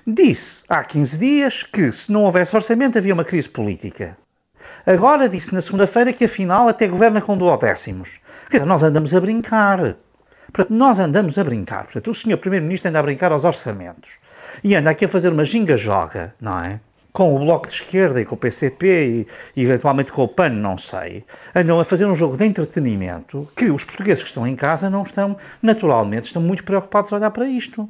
disse 0.07 0.65
há 0.69 0.85
15 0.85 1.19
dias 1.19 1.63
que 1.63 1.91
se 1.91 2.11
não 2.13 2.25
houvesse 2.25 2.55
orçamento 2.55 2.99
havia 2.99 3.15
uma 3.15 3.25
crise 3.25 3.49
política. 3.49 4.17
Agora 4.85 5.29
disse 5.29 5.55
na 5.55 5.61
segunda-feira 5.61 6.13
que 6.13 6.25
afinal 6.25 6.69
até 6.69 6.87
governa 6.87 7.21
com 7.21 7.37
duodécimos. 7.37 8.21
Quer 8.51 8.59
dizer, 8.59 8.67
nós 8.67 8.83
andamos 8.83 9.15
a 9.15 9.21
brincar. 9.21 9.97
Portanto, 10.53 10.77
nós 10.77 10.99
andamos 10.99 11.39
a 11.39 11.45
brincar. 11.45 11.85
Portanto, 11.85 12.11
o 12.11 12.15
senhor 12.15 12.37
Primeiro-Ministro 12.37 12.91
anda 12.91 12.99
a 12.99 13.03
brincar 13.03 13.33
aos 13.33 13.45
orçamentos. 13.45 14.19
E 14.63 14.75
anda 14.75 14.91
aqui 14.91 15.05
a 15.05 15.09
fazer 15.09 15.29
uma 15.31 15.45
ginga-joga, 15.45 16.35
não 16.41 16.59
é? 16.59 16.81
Com 17.13 17.37
o 17.37 17.39
Bloco 17.39 17.67
de 17.67 17.75
Esquerda 17.75 18.21
e 18.21 18.25
com 18.25 18.35
o 18.35 18.39
PCP 18.39 18.87
e, 18.87 19.27
e, 19.61 19.63
eventualmente 19.63 20.11
com 20.11 20.23
o 20.23 20.29
PAN, 20.29 20.49
não 20.49 20.79
sei. 20.79 21.25
Andam 21.55 21.79
a 21.79 21.85
fazer 21.85 22.07
um 22.07 22.15
jogo 22.15 22.39
de 22.39 22.47
entretenimento 22.47 23.47
que 23.55 23.71
os 23.71 23.85
portugueses 23.85 24.23
que 24.23 24.29
estão 24.31 24.47
em 24.47 24.57
casa 24.57 24.89
não 24.89 25.03
estão, 25.03 25.37
naturalmente, 25.61 26.25
estão 26.25 26.41
muito 26.41 26.65
preocupados 26.65 27.13
a 27.13 27.17
olhar 27.17 27.31
para 27.31 27.47
isto. 27.47 27.89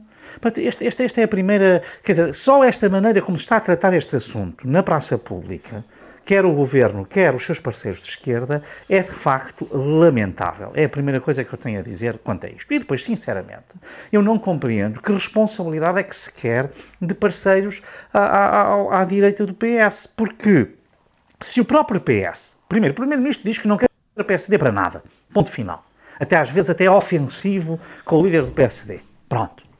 Esta, 0.56 0.84
esta, 0.84 1.04
esta 1.04 1.20
é 1.20 1.24
a 1.24 1.28
primeira. 1.28 1.82
Quer 2.02 2.12
dizer, 2.12 2.34
só 2.34 2.64
esta 2.64 2.88
maneira 2.88 3.22
como 3.22 3.38
se 3.38 3.44
está 3.44 3.58
a 3.58 3.60
tratar 3.60 3.94
este 3.94 4.16
assunto 4.16 4.68
na 4.68 4.82
praça 4.82 5.16
pública 5.16 5.84
quer 6.24 6.44
o 6.44 6.52
governo, 6.52 7.04
quer 7.04 7.34
os 7.34 7.44
seus 7.44 7.58
parceiros 7.58 8.00
de 8.00 8.08
esquerda, 8.08 8.62
é 8.88 9.02
de 9.02 9.10
facto 9.10 9.68
lamentável. 9.72 10.70
É 10.74 10.84
a 10.84 10.88
primeira 10.88 11.20
coisa 11.20 11.44
que 11.44 11.52
eu 11.52 11.58
tenho 11.58 11.78
a 11.78 11.82
dizer 11.82 12.18
quanto 12.18 12.46
a 12.46 12.50
isto. 12.50 12.72
E 12.72 12.78
depois, 12.78 13.02
sinceramente, 13.02 13.76
eu 14.10 14.22
não 14.22 14.38
compreendo 14.38 15.00
que 15.00 15.12
responsabilidade 15.12 15.98
é 15.98 16.02
que 16.02 16.14
se 16.14 16.32
quer 16.32 16.70
de 17.00 17.14
parceiros 17.14 17.82
à, 18.12 18.20
à, 18.20 19.00
à 19.00 19.04
direita 19.04 19.46
do 19.46 19.54
PS. 19.54 20.06
Porque 20.06 20.68
se 21.40 21.60
o 21.60 21.64
próprio 21.64 22.00
PS, 22.00 22.56
primeiro, 22.68 22.92
o 22.92 22.96
Primeiro-Ministro 22.96 23.44
diz 23.44 23.58
que 23.58 23.68
não 23.68 23.76
quer 23.76 23.88
o 24.16 24.24
PSD 24.24 24.58
para 24.58 24.72
nada. 24.72 25.02
Ponto 25.32 25.50
final. 25.50 25.84
Até 26.20 26.36
às 26.36 26.50
vezes 26.50 26.70
até 26.70 26.84
é 26.84 26.90
ofensivo 26.90 27.80
com 28.04 28.16
o 28.16 28.24
líder 28.24 28.42
do 28.42 28.52
PSD. 28.52 29.00
Pronto. 29.28 29.71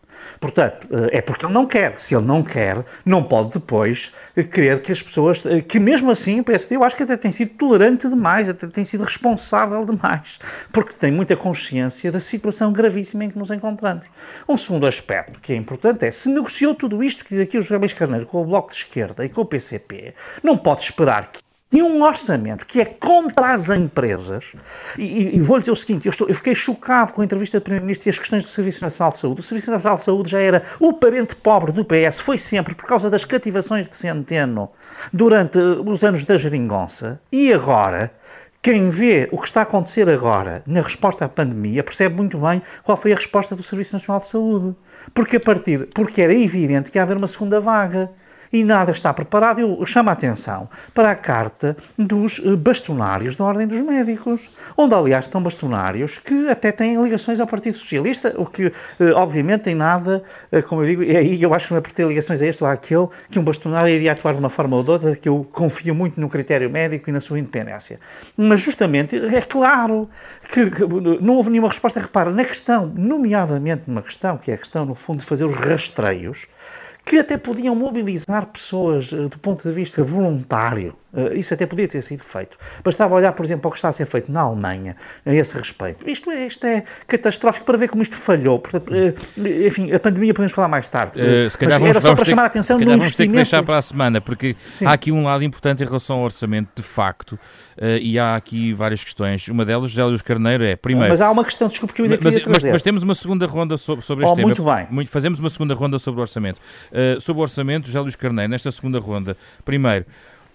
Portanto, 0.42 0.88
eh, 0.90 1.18
é 1.18 1.20
porque 1.22 1.46
ele 1.46 1.52
não 1.52 1.66
quer. 1.66 2.00
Se 2.00 2.16
ele 2.16 2.26
não 2.26 2.42
quer, 2.42 2.84
não 3.06 3.22
pode 3.22 3.52
depois 3.52 4.12
querer 4.50 4.82
que 4.82 4.90
as 4.90 5.00
pessoas. 5.00 5.46
Eh, 5.46 5.60
que 5.60 5.78
mesmo 5.78 6.10
assim 6.10 6.40
o 6.40 6.44
PSD, 6.44 6.74
eu 6.74 6.82
acho 6.82 6.96
que 6.96 7.04
até 7.04 7.16
tem 7.16 7.30
sido 7.30 7.50
tolerante 7.50 8.08
demais, 8.08 8.48
até 8.48 8.66
tem 8.66 8.84
sido 8.84 9.04
responsável 9.04 9.86
demais, 9.86 10.40
porque 10.72 10.94
tem 10.94 11.12
muita 11.12 11.36
consciência 11.36 12.10
da 12.10 12.18
situação 12.18 12.72
gravíssima 12.72 13.24
em 13.24 13.30
que 13.30 13.38
nos 13.38 13.52
encontramos. 13.52 14.04
Um 14.48 14.56
segundo 14.56 14.84
aspecto 14.84 15.38
que 15.38 15.52
é 15.52 15.56
importante 15.56 16.04
é: 16.04 16.10
se 16.10 16.28
negociou 16.28 16.74
tudo 16.74 17.04
isto 17.04 17.24
que 17.24 17.30
diz 17.36 17.40
aqui 17.40 17.56
o 17.56 17.62
José 17.62 17.78
Luís 17.78 17.92
Carneiro 17.92 18.26
com 18.26 18.42
o 18.42 18.44
Bloco 18.44 18.72
de 18.72 18.78
Esquerda 18.78 19.24
e 19.24 19.28
com 19.28 19.42
o 19.42 19.46
PCP, 19.46 20.12
não 20.42 20.58
pode 20.58 20.82
esperar 20.82 21.30
que 21.30 21.38
e 21.72 21.82
um 21.82 22.02
orçamento 22.02 22.66
que 22.66 22.80
é 22.80 22.84
contra 22.84 23.52
as 23.52 23.70
empresas. 23.70 24.52
E, 24.98 25.36
e, 25.36 25.40
vou-lhe 25.40 25.62
dizer 25.62 25.72
o 25.72 25.76
seguinte: 25.76 26.06
eu, 26.06 26.10
estou, 26.10 26.28
eu, 26.28 26.34
fiquei 26.34 26.54
chocado 26.54 27.12
com 27.12 27.22
a 27.22 27.24
entrevista 27.24 27.58
do 27.58 27.62
Primeiro-Ministro 27.62 28.08
e 28.08 28.10
as 28.10 28.18
questões 28.18 28.44
do 28.44 28.50
Serviço 28.50 28.82
Nacional 28.82 29.12
de 29.12 29.18
Saúde. 29.18 29.40
O 29.40 29.42
Serviço 29.42 29.70
Nacional 29.70 29.96
de 29.96 30.04
Saúde 30.04 30.30
já 30.30 30.40
era 30.40 30.62
o 30.78 30.92
parente 30.92 31.34
pobre 31.34 31.72
do 31.72 31.84
PS, 31.84 32.20
foi 32.20 32.36
sempre 32.36 32.74
por 32.74 32.84
causa 32.84 33.08
das 33.08 33.24
cativações 33.24 33.88
de 33.88 33.96
Centeno 33.96 34.70
durante 35.12 35.58
os 35.58 36.04
anos 36.04 36.24
da 36.24 36.36
geringonça. 36.36 37.20
E 37.32 37.52
agora, 37.52 38.12
quem 38.62 38.90
vê 38.90 39.28
o 39.32 39.38
que 39.38 39.46
está 39.46 39.60
a 39.60 39.62
acontecer 39.64 40.08
agora 40.08 40.62
na 40.66 40.82
resposta 40.82 41.24
à 41.24 41.28
pandemia 41.28 41.82
percebe 41.82 42.14
muito 42.14 42.38
bem 42.38 42.62
qual 42.84 42.96
foi 42.96 43.12
a 43.12 43.16
resposta 43.16 43.56
do 43.56 43.62
Serviço 43.62 43.94
Nacional 43.94 44.20
de 44.20 44.26
Saúde. 44.26 44.76
Porque 45.12 45.36
a 45.36 45.40
partir, 45.40 45.88
porque 45.92 46.22
era 46.22 46.32
evidente 46.32 46.90
que 46.90 46.96
ia 46.98 47.02
haver 47.02 47.16
uma 47.16 47.26
segunda 47.26 47.60
vaga. 47.60 48.10
E 48.52 48.62
nada 48.62 48.92
está 48.92 49.12
preparado. 49.14 49.60
Eu 49.60 49.84
chamo 49.86 50.10
a 50.10 50.12
atenção 50.12 50.68
para 50.94 51.10
a 51.10 51.14
carta 51.14 51.76
dos 51.96 52.40
eh, 52.44 52.54
bastonários 52.56 53.34
da 53.34 53.44
Ordem 53.44 53.66
dos 53.66 53.80
Médicos, 53.80 54.48
onde, 54.76 54.94
aliás, 54.94 55.24
estão 55.24 55.42
bastonários 55.42 56.18
que 56.18 56.48
até 56.48 56.70
têm 56.70 57.02
ligações 57.02 57.40
ao 57.40 57.46
Partido 57.46 57.76
Socialista, 57.76 58.34
o 58.36 58.44
que, 58.44 58.66
eh, 59.00 59.12
obviamente, 59.14 59.62
tem 59.62 59.74
nada, 59.74 60.22
eh, 60.50 60.60
como 60.60 60.82
eu 60.82 60.86
digo, 60.86 61.02
e 61.02 61.16
aí 61.16 61.42
eu 61.42 61.54
acho 61.54 61.68
que 61.68 61.72
não 61.72 61.78
é 61.78 61.80
por 61.80 61.92
ter 61.92 62.06
ligações 62.06 62.42
a 62.42 62.46
este 62.46 62.62
ou 62.62 62.68
àquele, 62.68 63.08
que 63.30 63.38
um 63.38 63.44
bastonário 63.44 63.88
iria 63.88 64.12
atuar 64.12 64.34
de 64.34 64.38
uma 64.38 64.50
forma 64.50 64.76
ou 64.76 64.82
de 64.82 64.90
outra, 64.90 65.16
que 65.16 65.28
eu 65.28 65.46
confio 65.52 65.94
muito 65.94 66.20
no 66.20 66.28
critério 66.28 66.68
médico 66.68 67.08
e 67.08 67.12
na 67.12 67.20
sua 67.20 67.38
independência. 67.38 67.98
Mas, 68.36 68.60
justamente, 68.60 69.16
é 69.16 69.40
claro 69.40 70.08
que, 70.50 70.70
que 70.70 70.82
não 71.20 71.36
houve 71.36 71.50
nenhuma 71.50 71.68
resposta. 71.68 72.00
Repara, 72.00 72.30
na 72.30 72.44
questão, 72.44 72.92
nomeadamente 72.94 73.84
numa 73.86 74.02
questão, 74.02 74.36
que 74.36 74.50
é 74.50 74.54
a 74.54 74.58
questão, 74.58 74.84
no 74.84 74.94
fundo, 74.94 75.20
de 75.20 75.24
fazer 75.24 75.44
os 75.44 75.54
rastreios, 75.56 76.46
que 77.04 77.18
até 77.18 77.36
podiam 77.36 77.74
mobilizar 77.74 78.46
pessoas 78.46 79.12
uh, 79.12 79.28
do 79.28 79.38
ponto 79.38 79.68
de 79.68 79.74
vista 79.74 80.02
voluntário. 80.04 80.96
Uh, 81.12 81.34
isso 81.34 81.52
até 81.52 81.66
podia 81.66 81.86
ter 81.86 82.02
sido 82.02 82.22
feito. 82.22 82.56
Bastava 82.82 83.14
olhar, 83.14 83.32
por 83.32 83.44
exemplo, 83.44 83.62
para 83.62 83.68
o 83.68 83.72
que 83.72 83.78
está 83.78 83.88
a 83.88 83.92
ser 83.92 84.06
feito 84.06 84.30
na 84.32 84.40
Alemanha 84.40 84.96
a 85.26 85.34
esse 85.34 85.56
respeito. 85.56 86.08
Isto, 86.08 86.30
é, 86.30 86.46
isto 86.46 86.66
é 86.66 86.84
catastrófico 87.06 87.66
para 87.66 87.76
ver 87.76 87.88
como 87.88 88.02
isto 88.02 88.16
falhou. 88.16 88.58
Portanto, 88.58 88.90
uh, 88.90 89.66
enfim, 89.66 89.92
a 89.92 90.00
pandemia 90.00 90.32
podemos 90.32 90.52
falar 90.52 90.68
mais 90.68 90.88
tarde. 90.88 91.20
se 91.50 91.58
calhar 91.58 91.78
vamos, 91.78 91.96
era 91.96 92.00
só 92.00 92.14
para 92.14 92.24
chamar 92.24 92.44
a 92.44 92.46
atenção 92.46 92.78
se 92.78 92.84
calhar 92.84 92.98
vamos 92.98 93.14
ter 93.14 93.26
que 93.26 93.34
deixar 93.34 93.62
para 93.62 93.78
a 93.78 93.82
semana, 93.82 94.20
porque 94.20 94.56
Sim. 94.64 94.86
há 94.86 94.90
aqui 94.90 95.12
um 95.12 95.24
lado 95.24 95.44
importante 95.44 95.82
em 95.82 95.86
relação 95.86 96.18
ao 96.18 96.24
orçamento, 96.24 96.70
de 96.74 96.82
facto, 96.82 97.38
e 98.00 98.18
há 98.18 98.36
aqui 98.36 98.72
várias 98.72 99.02
questões. 99.04 99.48
Uma 99.48 99.64
delas, 99.64 99.90
José 99.90 100.04
Luís 100.04 100.22
Carneiro, 100.22 100.64
é, 100.64 100.76
primeiro... 100.76 101.10
Mas 101.10 101.20
há 101.20 101.30
uma 101.30 101.44
questão, 101.44 101.68
desculpe, 101.68 101.94
que 101.94 102.02
eu 102.02 102.04
ainda 102.04 102.18
mas, 102.22 102.34
queria 102.34 102.48
mas, 102.48 102.64
mas, 102.64 102.82
temos 102.82 103.02
uma 103.02 103.14
segunda 103.14 103.46
ronda 103.46 103.76
sobre, 103.76 104.04
sobre 104.04 104.24
este 104.24 104.32
oh, 104.32 104.36
tema. 104.36 104.48
Muito 104.48 104.64
bem. 104.64 104.86
Muito, 104.90 105.10
fazemos 105.10 105.38
uma 105.38 105.50
segunda 105.50 105.74
ronda 105.74 105.98
sobre 105.98 106.20
o 106.20 106.22
orçamento. 106.22 106.60
Uh, 106.90 107.20
sobre 107.20 107.40
o 107.40 107.42
orçamento, 107.42 107.86
José 107.86 108.00
Luís 108.00 108.16
Carneiro, 108.16 108.50
nesta 108.50 108.70
segunda 108.70 108.98
ronda, 108.98 109.36
primeiro, 109.64 110.06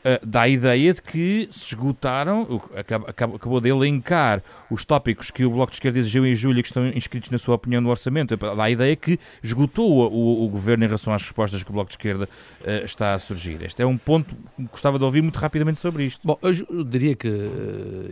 uh, 0.08 0.26
dá 0.26 0.42
a 0.42 0.48
ideia 0.48 0.94
de 0.94 1.02
que 1.02 1.50
se 1.52 1.74
esgotaram, 1.74 2.62
acabou, 2.76 3.36
acabou 3.36 3.62
de 3.62 3.70
elencar 3.70 4.42
os 4.70 4.86
tópicos 4.86 5.30
que 5.32 5.46
o 5.46 5.50
Bloco 5.50 5.72
de 5.72 5.78
Esquerda 5.78 6.00
exigiu 6.00 6.26
em 6.26 6.36
julho 6.36 6.60
e 6.60 6.62
que 6.62 6.70
estão 6.70 6.88
inscritos 6.88 7.30
na 7.30 7.38
sua 7.38 7.56
opinião 7.56 7.82
no 7.82 7.90
orçamento. 7.90 8.36
Dá 8.38 8.64
a 8.64 8.70
ideia 8.70 8.96
que 8.96 9.20
esgotou 9.44 9.92
o, 9.92 10.46
o 10.46 10.48
governo 10.50 10.84
em 10.84 10.88
relação 10.88 11.14
às 11.14 11.22
respostas 11.22 11.64
que 11.64 11.70
o 11.70 11.74
Bloco 11.74 11.90
de 11.90 11.94
Esquerda 11.94 12.30
uh, 12.62 12.86
está 12.86 13.14
a 13.14 13.20
surgir. 13.20 13.62
Este 13.62 13.82
é 13.82 13.86
um 13.86 13.98
ponto 13.98 14.36
que 14.36 14.64
gostava 14.72 14.98
de 14.98 15.04
ouvir 15.04 15.22
muito 15.22 15.38
rapidamente 15.38 15.80
sobre 15.80 16.06
isto. 16.06 16.22
Bom, 16.26 16.38
eu 16.42 16.84
diria 16.84 17.16
que, 17.16 17.28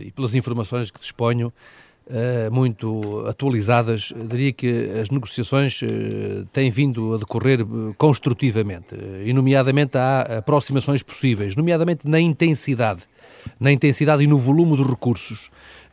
e 0.00 0.10
pelas 0.12 0.34
informações 0.34 0.90
que 0.90 1.00
disponho, 1.00 1.52
muito 2.52 3.26
atualizadas, 3.26 4.12
diria 4.28 4.52
que 4.52 4.90
as 5.00 5.10
negociações 5.10 5.82
uh, 5.82 6.46
têm 6.52 6.70
vindo 6.70 7.14
a 7.14 7.18
decorrer 7.18 7.62
uh, 7.62 7.94
construtivamente, 7.98 8.94
e 9.24 9.32
nomeadamente 9.32 9.98
há 9.98 10.38
aproximações 10.38 11.02
possíveis, 11.02 11.56
nomeadamente 11.56 12.08
na 12.08 12.20
intensidade, 12.20 13.02
na 13.58 13.72
intensidade 13.72 14.22
e 14.22 14.26
no 14.26 14.38
volume 14.38 14.76
dos 14.76 14.86
recursos 14.86 15.50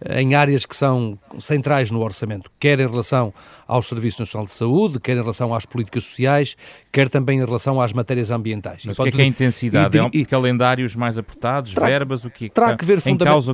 em 0.09 0.35
áreas 0.35 0.65
que 0.65 0.75
são 0.75 1.17
centrais 1.39 1.89
no 1.89 2.01
orçamento, 2.01 2.51
quer 2.59 2.79
em 2.79 2.87
relação 2.87 3.33
ao 3.67 3.81
Serviço 3.81 4.21
Nacional 4.21 4.45
de 4.45 4.53
Saúde, 4.53 4.99
quer 4.99 5.13
em 5.13 5.21
relação 5.21 5.53
às 5.53 5.65
políticas 5.65 6.03
sociais, 6.03 6.57
quer 6.91 7.09
também 7.09 7.39
em 7.39 7.45
relação 7.45 7.79
às 7.81 7.93
matérias 7.93 8.29
ambientais. 8.29 8.83
Mas 8.85 8.99
o 8.99 9.03
que 9.03 9.09
é 9.09 9.11
que 9.11 9.21
é 9.21 9.23
a 9.23 9.27
intensidade? 9.27 9.95
E, 9.95 9.99
é 9.99 10.03
um, 10.03 10.09
e, 10.13 10.25
calendários 10.25 10.95
mais 10.95 11.17
apertados, 11.17 11.73
terá, 11.73 11.87
verbas, 11.87 12.25
o 12.25 12.29
que 12.29 12.49
terá 12.49 12.75
que 12.75 12.85
ver 12.85 12.99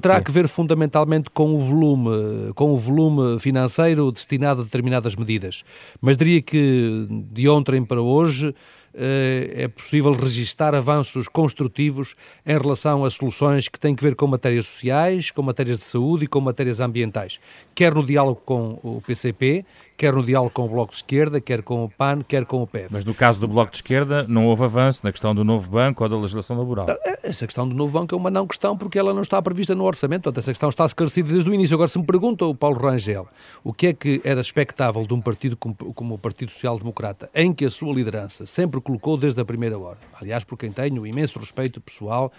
Terá 0.02 0.22
que 0.22 0.32
ver 0.32 0.48
fundamentalmente 0.48 1.30
com 1.30 1.54
o 1.54 1.62
volume, 1.62 2.54
com 2.56 2.72
o 2.72 2.78
volume 2.78 3.40
financeiro 3.40 4.12
destinado 4.12 4.62
a 4.62 4.64
determinadas 4.64 5.16
medidas. 5.16 5.64
Mas 6.02 6.18
diria 6.18 6.42
que 6.42 7.08
de 7.32 7.48
ontem 7.48 7.84
para 7.84 8.02
hoje 8.02 8.48
eh, 8.50 8.54
é 8.94 9.68
possível 9.68 10.12
registar 10.14 10.74
avanços 10.74 11.28
construtivos 11.28 12.16
em 12.46 12.58
relação 12.58 13.06
a 13.06 13.10
soluções 13.10 13.68
que 13.68 13.80
têm 13.80 13.96
que 13.96 14.04
ver 14.04 14.16
com 14.16 14.28
matérias 14.28 14.68
sociais, 14.68 15.32
com 15.32 15.42
matérias 15.42 15.78
de 15.78 15.84
saúde 15.84 16.26
e 16.26 16.28
com 16.28 16.42
matérias 16.42 16.80
ambientais, 16.80 17.40
quer 17.76 17.94
no 17.94 18.06
diálogo 18.06 18.42
com 18.46 18.80
o 18.84 19.02
PCP, 19.06 19.66
quer 20.00 20.14
no 20.14 20.24
diálogo 20.24 20.52
com 20.52 20.64
o 20.64 20.70
Bloco 20.70 20.94
de 20.94 21.00
Esquerda, 21.00 21.42
quer 21.42 21.62
com 21.62 21.84
o 21.84 21.90
PAN, 21.90 22.22
quer 22.26 22.46
com 22.46 22.64
o 22.64 22.66
PEF. 22.66 22.88
Mas 22.90 23.04
no 23.04 23.14
caso 23.14 23.42
do 23.42 23.50
Bloco 23.50 23.70
de 23.70 23.80
Esquerda 23.80 24.26
não 24.30 24.48
houve 24.48 24.64
avanço 24.64 25.02
na 25.04 25.12
questão 25.12 25.36
do 25.36 25.44
novo 25.44 25.70
banco 25.70 26.04
ou 26.04 26.10
da 26.10 26.16
legislação 26.16 26.58
laboral. 26.58 26.86
Eh, 26.90 27.20
essa 27.24 27.46
questão 27.46 27.68
do 27.68 27.76
novo 27.76 27.92
banco 27.92 28.16
é 28.16 28.18
uma 28.18 28.32
não 28.32 28.48
questão 28.48 28.78
porque 28.78 28.98
ela 28.98 29.14
não 29.14 29.22
está 29.22 29.42
prevista 29.42 29.76
no 29.76 29.84
orçamento, 29.84 30.24
portanto 30.24 30.38
essa 30.38 30.52
questão 30.52 30.70
está 30.70 30.86
esclarecida 30.86 31.34
desde 31.34 31.50
o 31.50 31.54
início. 31.54 31.76
Agora 31.76 31.90
se 31.90 32.00
me 32.00 32.06
pergunta 32.06 32.46
o 32.46 32.56
Paulo 32.56 32.80
Rangel 32.80 33.28
o 33.62 33.74
que 33.74 33.88
é 33.88 33.94
que 33.94 34.22
era 34.24 34.40
expectável 34.40 35.06
de 35.06 35.14
um 35.14 35.20
partido 35.20 35.58
como, 35.58 35.76
como 35.76 36.16
o 36.16 36.18
Partido 36.18 36.50
Social 36.50 36.78
Democrata, 36.78 37.30
em 37.36 37.52
que 37.52 37.66
a 37.66 37.70
sua 37.70 37.94
liderança 37.94 38.46
sempre 38.46 38.80
colocou 38.80 39.18
desde 39.18 39.42
a 39.42 39.44
primeira 39.44 39.78
hora, 39.78 39.98
aliás 40.22 40.46
por 40.46 40.58
quem 40.58 40.72
tenho 40.72 41.06
imenso 41.06 41.38
respeito 41.40 41.82
pessoal 41.82 42.32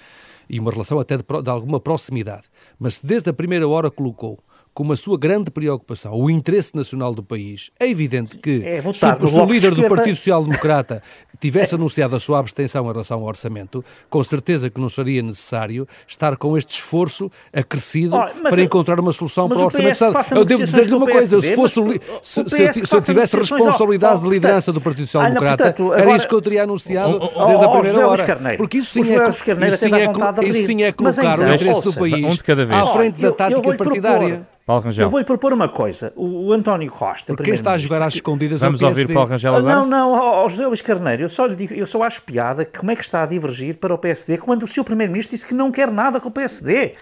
e 0.49 0.59
uma 0.59 0.70
relação 0.70 0.99
até 0.99 1.18
de, 1.18 1.25
de 1.42 1.51
alguma 1.51 1.79
proximidade, 1.79 2.44
mas 2.79 3.01
desde 3.01 3.29
a 3.29 3.35
primeira 3.35 3.68
hora 3.68 3.90
colocou 3.90 4.38
como 4.73 4.93
a 4.93 4.97
sua 4.97 5.19
grande 5.19 5.51
preocupação 5.51 6.15
o 6.15 6.31
interesse 6.31 6.75
nacional 6.75 7.15
do 7.15 7.23
país, 7.23 7.71
é 7.79 7.89
evidente 7.89 8.39
que 8.39 8.63
é, 8.65 8.81
se, 8.83 9.29
se 9.29 9.37
o 9.37 9.45
líder 9.45 9.75
do 9.75 9.89
Partido 9.89 10.17
Social 10.17 10.45
Democrata 10.45 11.03
tivesse 11.41 11.75
anunciado 11.75 12.15
a 12.15 12.21
sua 12.21 12.39
abstenção 12.39 12.85
em 12.85 12.93
relação 12.93 13.21
ao 13.21 13.25
orçamento, 13.25 13.85
com 14.09 14.23
certeza 14.23 14.69
que 14.69 14.81
não 14.81 14.89
seria 14.89 15.23
necessário 15.23 15.89
estar 16.07 16.37
com 16.37 16.57
este 16.57 16.75
esforço 16.75 17.31
acrescido 17.53 18.17
oh, 18.17 18.43
para 18.43 18.63
encontrar 18.63 19.01
uma 19.01 19.13
solução 19.13 19.49
para 19.49 19.59
o 19.59 19.65
orçamento. 19.65 20.05
Eu 20.35 20.45
devo 20.45 20.65
dizer-lhe 20.65 20.95
uma 20.95 21.07
coisa, 21.07 21.41
se, 21.41 21.55
fosse 21.55 21.81
o, 21.81 21.93
se, 22.23 22.45
se, 22.49 22.87
se 22.87 22.95
eu 22.95 23.03
tivesse 23.03 23.37
responsabilidade 23.37 24.23
de 24.23 24.29
liderança 24.29 24.73
do 24.73 24.81
Partido 24.81 25.07
Social 25.07 25.25
Democrata, 25.29 25.75
era 25.97 26.17
isso 26.17 26.29
que 26.29 26.35
eu 26.35 26.43
teria 26.43 26.65
anunciado 26.65 27.19
desde 27.19 27.65
a 27.65 27.69
primeira 27.69 28.09
hora. 28.09 28.57
Porque 28.57 28.79
isso 28.79 28.93
sim 28.93 29.15
é, 29.15 29.29
isso 29.29 30.67
sim 30.67 30.83
é 30.83 30.93
colocar 30.93 31.41
o 31.41 31.55
interesse 31.55 31.83
do 31.83 31.93
país 31.95 32.39
à 32.71 32.87
frente 32.87 33.21
da 33.21 33.33
tática 33.33 33.77
partidária. 33.77 34.47
Paulo 34.71 34.85
Rangel. 34.85 35.05
Eu 35.05 35.11
vou-lhe 35.11 35.25
propor 35.25 35.53
uma 35.53 35.69
coisa. 35.69 36.13
O, 36.15 36.47
o 36.47 36.53
António 36.53 36.93
Costa. 36.93 37.27
Porque 37.27 37.43
quem 37.43 37.55
está 37.55 37.73
a 37.73 37.79
jogar 37.79 38.03
às 38.03 38.15
escondidas 38.15 38.61
Vamos 38.61 38.81
ouvir 38.81 39.13
Paulo 39.13 39.29
Rangel 39.29 39.57
agora? 39.57 39.75
Não, 39.75 39.85
não, 39.85 40.15
ao 40.15 40.49
José 40.49 40.65
Luís 40.65 40.81
Carneiro. 40.81 41.25
Eu 41.25 41.29
só 41.29 41.47
lhe 41.47 41.57
digo, 41.57 41.75
eu 41.75 41.87
só 41.87 42.05
acho 42.05 42.23
piada 42.23 42.65
como 42.65 42.93
é 42.93 42.95
que 42.95 43.03
está 43.03 43.25
a 43.25 43.27
divergir 43.27 43.79
para 43.79 43.93
o 43.93 43.99
PSD 43.99 44.39
quando 44.39 44.63
o 44.63 44.67
seu 44.69 44.85
Primeiro-Ministro 44.85 45.35
disse 45.35 45.45
que 45.45 45.55
não 45.55 45.73
quer 45.73 45.91
nada 45.91 46.21
com 46.21 46.29
o 46.29 46.31
PSD. 46.31 46.95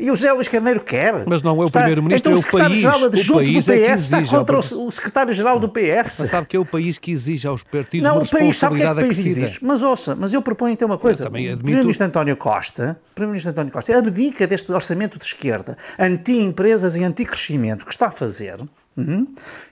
E 0.00 0.10
o 0.10 0.14
José 0.14 0.32
Luís 0.32 0.46
Carneiro 0.46 0.80
quer. 0.80 1.24
Mas 1.26 1.42
não 1.42 1.60
é 1.60 1.66
o 1.66 1.70
Primeiro-Ministro, 1.70 2.38
então, 2.38 2.42
é 2.42 2.48
o 2.48 2.68
país. 2.68 3.28
O 3.28 3.34
país 3.34 3.68
é 3.68 3.80
que 3.80 3.90
exige. 3.90 4.30
contra 4.30 4.56
ao... 4.56 4.62
o 4.62 4.92
Secretário-Geral 4.92 5.58
do 5.58 5.68
PS. 5.68 6.18
Mas 6.20 6.28
sabe 6.28 6.46
que 6.46 6.56
é 6.56 6.60
o 6.60 6.64
país 6.64 6.98
que 6.98 7.10
exige 7.10 7.48
aos 7.48 7.64
partidos 7.64 8.08
não, 8.08 8.16
uma 8.16 8.22
o 8.22 8.28
país, 8.28 8.56
sabe 8.56 8.76
que 8.76 8.82
é 8.82 8.86
que 8.86 8.92
o 8.92 8.94
país 8.94 9.18
exige. 9.18 9.58
Mas 9.60 9.82
ouça, 9.82 10.14
mas 10.14 10.32
eu 10.32 10.40
proponho 10.40 10.72
então 10.72 10.86
uma 10.86 10.98
coisa. 10.98 11.26
O 11.26 11.30
Primeiro-Ministro 11.30 12.06
António 12.06 12.36
Costa, 12.36 13.00
Primeiro-Ministro 13.14 13.50
António 13.50 13.72
Costa 13.72 13.98
abdica 13.98 14.46
deste 14.46 14.70
orçamento 14.70 15.18
de 15.18 15.24
esquerda, 15.24 15.76
anti-empresas 15.98 16.94
e 16.94 17.02
anti-crescimento 17.02 17.84
que 17.84 17.92
está 17.92 18.06
a 18.06 18.12
fazer. 18.12 18.56
Uhum. 18.96 19.28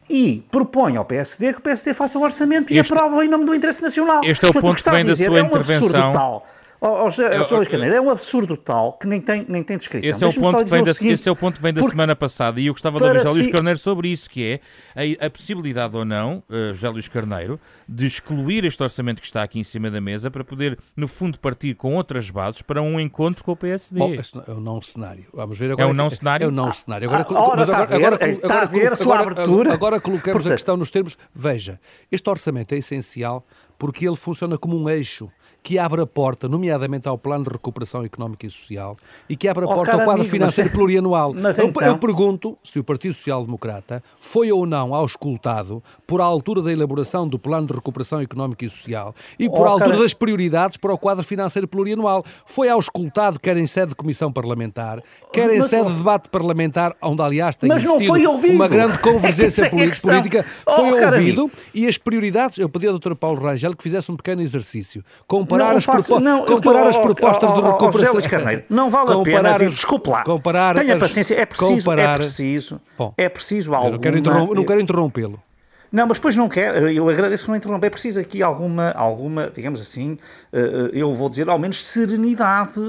E 0.08 0.44
propõe 0.50 0.96
ao 0.96 1.04
PSD 1.04 1.52
que 1.52 1.58
o 1.58 1.62
PSD 1.62 1.92
faça 1.94 2.18
o 2.18 2.22
orçamento 2.22 2.72
e 2.72 2.78
este, 2.78 2.92
aprova 2.92 3.24
em 3.24 3.28
nome 3.28 3.44
do 3.44 3.54
interesse 3.54 3.82
nacional. 3.82 4.22
Este 4.24 4.46
é 4.46 4.48
o 4.50 4.52
ponto 4.52 4.82
que 4.82 4.90
vem 4.90 5.04
da 5.04 5.16
sua 5.16 5.38
é 5.38 5.42
um 5.42 5.46
intervenção. 5.46 6.42
Oh, 6.86 7.04
oh, 7.04 7.08
oh, 7.08 7.84
é 7.84 8.00
um 8.00 8.10
absurdo 8.10 8.56
tal 8.56 8.92
que 8.92 9.06
nem 9.08 9.20
tem, 9.20 9.44
nem 9.48 9.62
tem 9.62 9.76
descrição. 9.76 10.08
Esse 10.08 10.22
é, 10.22 10.26
o 10.28 10.32
ponto 10.32 10.64
que 10.64 10.70
vem 10.70 10.84
da, 10.84 10.94
seguinte, 10.94 11.14
esse 11.14 11.28
é 11.28 11.32
o 11.32 11.36
ponto 11.36 11.56
que 11.56 11.62
vem 11.62 11.72
da 11.72 11.82
semana 11.82 12.14
passada 12.14 12.60
e 12.60 12.66
eu 12.66 12.72
gostava 12.72 12.98
de 12.98 13.04
ouvir 13.04 13.18
José 13.18 13.30
Luís 13.30 13.46
Carneiro 13.48 13.78
sobre 13.78 14.08
isso, 14.08 14.30
que 14.30 14.60
é 14.94 15.18
a, 15.20 15.26
a 15.26 15.30
possibilidade 15.30 15.96
ou 15.96 16.04
não, 16.04 16.42
uh, 16.48 16.72
José 16.74 16.88
Luís 16.88 17.08
Carneiro, 17.08 17.58
de 17.88 18.06
excluir 18.06 18.64
este 18.64 18.80
orçamento 18.82 19.20
que 19.20 19.26
está 19.26 19.42
aqui 19.42 19.58
em 19.58 19.64
cima 19.64 19.90
da 19.90 20.00
mesa 20.00 20.30
para 20.30 20.44
poder, 20.44 20.78
no 20.96 21.08
fundo, 21.08 21.40
partir 21.40 21.74
com 21.74 21.94
outras 21.96 22.30
bases 22.30 22.62
para 22.62 22.80
um 22.80 23.00
encontro 23.00 23.42
com 23.42 23.52
o 23.52 23.56
PSD. 23.56 23.98
Bom, 23.98 24.14
é 24.46 24.52
o 24.52 24.60
não 24.60 24.80
cenário. 24.80 25.26
Vamos 25.32 25.58
ver 25.58 25.72
agora. 25.72 25.88
É 25.88 25.90
o 25.90 25.94
não 25.94 26.08
cenário? 26.08 26.44
É 26.44 26.48
o 26.48 26.52
não 26.52 26.72
cenário. 26.72 27.08
Agora, 27.08 27.26
ah, 27.28 27.56
mas 27.56 27.68
agora, 27.68 27.94
agora, 27.96 28.18
agora, 28.94 29.42
agora, 29.42 29.72
agora 29.72 30.00
colocamos 30.00 30.46
a 30.46 30.50
questão 30.50 30.76
nos 30.76 30.90
termos. 30.90 31.18
Veja, 31.34 31.80
este 32.12 32.30
orçamento 32.30 32.74
é 32.74 32.78
essencial 32.78 33.44
porque 33.78 34.06
ele 34.06 34.16
funciona 34.16 34.56
como 34.56 34.80
um 34.80 34.88
eixo 34.88 35.30
que 35.66 35.80
abre 35.80 36.00
a 36.00 36.06
porta, 36.06 36.48
nomeadamente 36.48 37.08
ao 37.08 37.18
Plano 37.18 37.42
de 37.42 37.50
Recuperação 37.50 38.04
Económica 38.04 38.46
e 38.46 38.50
Social, 38.50 38.96
e 39.28 39.36
que 39.36 39.48
abre 39.48 39.64
a 39.64 39.66
oh, 39.66 39.74
porta 39.74 39.94
ao 39.94 39.98
quadro 39.98 40.20
amigo, 40.20 40.30
financeiro 40.30 40.70
mas, 40.70 40.78
plurianual. 40.78 41.34
Mas 41.34 41.58
eu, 41.58 41.66
então... 41.66 41.82
eu, 41.82 41.98
pergunto 41.98 42.56
se 42.62 42.78
o 42.78 42.84
Partido 42.84 43.14
Social 43.14 43.44
Democrata 43.44 44.00
foi 44.20 44.52
ou 44.52 44.64
não 44.64 44.94
auscultado 44.94 45.82
por 46.06 46.20
a 46.20 46.24
altura 46.24 46.62
da 46.62 46.72
elaboração 46.72 47.26
do 47.26 47.36
Plano 47.36 47.66
de 47.66 47.72
Recuperação 47.72 48.20
Económica 48.20 48.64
e 48.64 48.70
Social 48.70 49.12
e 49.40 49.48
por 49.50 49.62
oh, 49.62 49.64
a 49.64 49.70
altura 49.70 49.90
cara... 49.90 50.02
das 50.04 50.14
prioridades 50.14 50.76
para 50.76 50.94
o 50.94 50.98
quadro 50.98 51.24
financeiro 51.24 51.66
plurianual. 51.66 52.24
Foi 52.44 52.68
auscultado 52.68 53.40
quer 53.40 53.56
em 53.56 53.66
sede 53.66 53.88
de 53.88 53.96
comissão 53.96 54.32
parlamentar, 54.32 55.02
quer 55.32 55.50
em 55.52 55.58
mas, 55.58 55.66
sede 55.66 55.90
de 55.90 55.98
debate 55.98 56.28
parlamentar, 56.28 56.94
onde 57.02 57.22
aliás 57.22 57.56
tem 57.56 57.72
existido 57.72 58.12
uma 58.52 58.68
grande 58.68 58.98
convergência 59.02 59.64
é 59.64 59.68
política, 59.68 60.44
foi 60.64 60.92
oh, 60.92 61.06
ouvido 61.06 61.50
e 61.74 61.88
as 61.88 61.98
prioridades, 61.98 62.56
eu 62.56 62.68
pedi 62.68 62.86
ao 62.86 62.96
Dr. 63.00 63.16
Paulo 63.16 63.40
Rangel 63.40 63.74
que 63.74 63.82
fizesse 63.82 64.12
um 64.12 64.16
pequeno 64.16 64.40
exercício, 64.42 65.04
comparar 65.26 65.55
comparar, 65.56 65.70
não, 65.70 65.76
as, 65.76 65.86
propo 65.86 66.20
não, 66.20 66.44
comparar 66.44 66.86
as 66.86 66.96
propostas 66.96 67.54
de 67.54 67.60
recuperação. 67.60 68.20
Carneiro, 68.22 68.64
não 68.68 68.90
vale 68.90 69.12
comparar, 69.12 69.54
a 69.54 69.58
pena, 69.58 69.70
desculpe 69.70 70.10
lá. 70.10 70.22
Comparar 70.24 70.74
Tenha 70.74 70.94
as, 70.94 71.00
paciência, 71.00 71.34
é 71.34 71.46
preciso, 71.46 71.72
é 71.72 71.76
comparar, 71.78 72.14
é 72.14 72.16
preciso, 72.16 72.80
Bom, 72.98 73.14
é 73.16 73.28
preciso 73.28 73.74
algo. 73.74 73.90
Não 73.92 73.98
quero, 73.98 74.18
interrom 74.18 74.64
quero 74.64 74.80
interrompê-lo. 74.80 75.42
Não, 75.92 76.06
mas 76.06 76.18
depois 76.18 76.36
não 76.36 76.48
quer. 76.48 76.92
Eu 76.92 77.08
agradeço 77.08 77.44
que 77.44 77.50
não 77.50 77.56
interromper. 77.56 77.86
É 77.86 77.90
preciso 77.90 78.18
aqui 78.20 78.42
alguma, 78.42 78.90
alguma, 78.92 79.50
digamos 79.54 79.80
assim, 79.80 80.18
eh, 80.52 80.58
eh, 80.58 80.90
eu 80.92 81.14
vou 81.14 81.28
dizer, 81.28 81.48
ao 81.48 81.58
menos 81.58 81.84
serenidade 81.84 82.80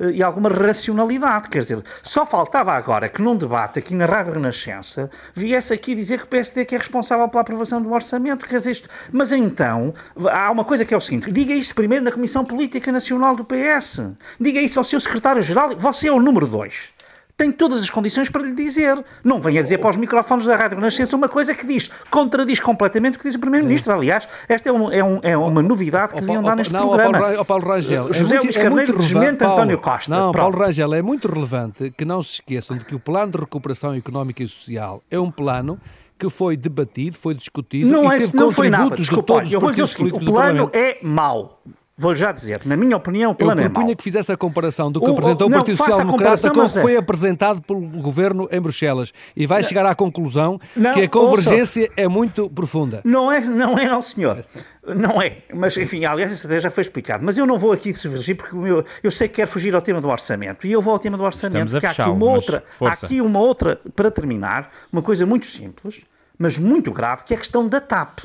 eh, 0.00 0.10
e 0.12 0.22
alguma 0.22 0.48
racionalidade. 0.48 1.48
Quer 1.48 1.60
dizer, 1.60 1.82
só 2.02 2.24
faltava 2.24 2.72
agora 2.72 3.08
que 3.08 3.20
num 3.20 3.36
debate 3.36 3.78
aqui 3.78 3.94
na 3.94 4.06
Rádio 4.06 4.34
Renascença 4.34 5.10
viesse 5.34 5.72
aqui 5.72 5.94
dizer 5.94 6.18
que 6.18 6.24
o 6.24 6.28
PSD 6.28 6.64
que 6.64 6.74
é 6.74 6.78
responsável 6.78 7.28
pela 7.28 7.42
aprovação 7.42 7.82
do 7.82 7.92
orçamento. 7.92 8.46
Quer 8.46 8.58
dizer, 8.58 8.70
isto. 8.70 8.88
Mas 9.10 9.32
então, 9.32 9.92
há 10.30 10.50
uma 10.50 10.64
coisa 10.64 10.84
que 10.84 10.94
é 10.94 10.96
o 10.96 11.00
seguinte: 11.00 11.30
diga 11.30 11.52
isso 11.52 11.74
primeiro 11.74 12.04
na 12.04 12.12
Comissão 12.12 12.44
Política 12.44 12.92
Nacional 12.92 13.34
do 13.34 13.44
PS. 13.44 14.00
Diga 14.40 14.60
isso 14.60 14.78
ao 14.78 14.84
seu 14.84 15.00
secretário-geral. 15.00 15.76
Você 15.76 16.08
é 16.08 16.12
o 16.12 16.20
número 16.20 16.46
dois 16.46 16.92
tem 17.36 17.50
todas 17.50 17.82
as 17.82 17.90
condições 17.90 18.28
para 18.28 18.42
lhe 18.42 18.52
dizer. 18.52 19.02
Não 19.24 19.40
venha 19.40 19.62
dizer 19.62 19.78
para 19.78 19.90
os 19.90 19.96
microfones 19.96 20.46
da 20.46 20.56
Rádio 20.56 20.78
Renascença 20.78 21.16
uma 21.16 21.28
coisa 21.28 21.54
que 21.54 21.66
diz, 21.66 21.90
contradiz 22.10 22.60
completamente 22.60 23.16
o 23.16 23.18
que 23.18 23.26
diz 23.26 23.34
o 23.34 23.38
Primeiro-Ministro. 23.40 23.92
Aliás, 23.92 24.28
esta 24.48 24.68
é, 24.68 24.72
um, 24.72 24.90
é, 24.90 25.02
um, 25.02 25.20
é 25.22 25.36
uma 25.36 25.62
novidade 25.62 26.14
que 26.14 26.20
deviam 26.20 26.42
dar 26.42 26.56
neste 26.56 26.72
não, 26.72 26.88
programa. 26.88 27.18
Paulo, 27.18 27.44
Paulo 27.44 27.68
Rangel, 27.68 28.08
é 28.10 28.12
José 28.12 28.36
é 28.36 28.40
Luís 28.40 28.56
Carneiro 28.56 28.94
é 28.94 28.96
desmente 28.96 29.44
António 29.44 29.78
Costa. 29.78 30.10
Não, 30.10 30.32
Pronto. 30.32 30.52
Paulo 30.52 30.66
Rangel, 30.66 30.94
é 30.94 31.02
muito 31.02 31.28
relevante 31.28 31.90
que 31.96 32.04
não 32.04 32.22
se 32.22 32.34
esqueçam 32.34 32.76
de 32.76 32.84
que 32.84 32.94
o 32.94 33.00
Plano 33.00 33.32
de 33.32 33.38
Recuperação 33.38 33.94
Económica 33.94 34.42
e 34.42 34.48
Social 34.48 35.02
é 35.10 35.18
um 35.18 35.30
plano 35.30 35.80
que 36.18 36.30
foi 36.30 36.56
debatido, 36.56 37.16
foi 37.16 37.34
discutido 37.34 37.90
não 37.90 38.04
e 38.04 38.16
é, 38.16 38.18
teve 38.18 38.36
não 38.36 38.52
contributos 38.52 38.56
foi 38.56 38.70
nada. 38.70 38.96
Desculpa, 38.96 39.22
de 39.22 39.26
todos 39.26 39.48
os 39.48 39.52
eu 39.52 39.60
vou 39.60 39.70
dizer 39.70 39.82
o 39.82 39.86
seguinte, 39.88 40.14
o 40.14 40.20
plano 40.20 40.70
é 40.72 40.98
mau. 41.02 41.60
Vou 42.02 42.16
já 42.16 42.32
dizer, 42.32 42.60
na 42.64 42.76
minha 42.76 42.96
opinião, 42.96 43.30
o 43.30 43.34
plano 43.36 43.60
Eu 43.60 43.66
é 43.66 43.68
propunha 43.68 43.94
que 43.94 44.02
fizesse 44.02 44.32
a 44.32 44.36
comparação 44.36 44.90
do 44.90 45.00
que 45.00 45.08
o, 45.08 45.12
apresentou 45.12 45.46
o, 45.46 45.50
Partido 45.52 45.76
Social 45.76 45.98
Democrata 45.98 46.50
com 46.50 46.58
o 46.58 46.68
que 46.68 46.80
foi 46.80 46.96
apresentado 46.96 47.62
pelo 47.62 47.80
governo 47.80 48.48
em 48.50 48.60
Bruxelas 48.60 49.12
e 49.36 49.46
vai 49.46 49.62
chegar 49.62 49.86
à 49.86 49.94
conclusão 49.94 50.58
não, 50.74 50.90
que 50.90 51.02
a 51.02 51.08
convergência 51.08 51.82
ouça, 51.82 51.92
é 51.96 52.08
muito 52.08 52.50
profunda. 52.50 53.02
Não 53.04 53.30
é, 53.30 53.40
não 53.40 53.78
é, 53.78 53.88
não, 53.88 54.02
senhor. 54.02 54.44
Não 54.84 55.22
é, 55.22 55.42
mas 55.54 55.76
enfim, 55.76 56.04
aliás, 56.04 56.32
isso 56.32 56.60
já 56.60 56.72
foi 56.72 56.80
explicado. 56.80 57.24
Mas 57.24 57.38
eu 57.38 57.46
não 57.46 57.56
vou 57.56 57.70
aqui 57.70 57.92
divergir 57.92 58.36
porque 58.36 58.56
meu, 58.56 58.84
eu 59.00 59.12
sei 59.12 59.28
que 59.28 59.34
quero 59.34 59.48
fugir 59.48 59.72
ao 59.72 59.80
tema 59.80 60.00
do 60.00 60.08
orçamento. 60.08 60.66
E 60.66 60.72
eu 60.72 60.82
vou 60.82 60.94
ao 60.94 60.98
tema 60.98 61.16
do 61.16 61.22
orçamento, 61.22 61.70
porque 61.70 61.86
há 61.86 61.90
aqui 61.92 62.02
uma 62.02 62.26
outra, 62.26 62.64
há 62.80 62.88
aqui 62.88 63.20
uma 63.20 63.38
outra, 63.38 63.80
para 63.94 64.10
terminar, 64.10 64.68
uma 64.92 65.02
coisa 65.02 65.24
muito 65.24 65.46
simples, 65.46 66.00
mas 66.36 66.58
muito 66.58 66.90
grave, 66.90 67.22
que 67.22 67.32
é 67.32 67.36
a 67.36 67.38
questão 67.38 67.68
da 67.68 67.80
TAP. 67.80 68.24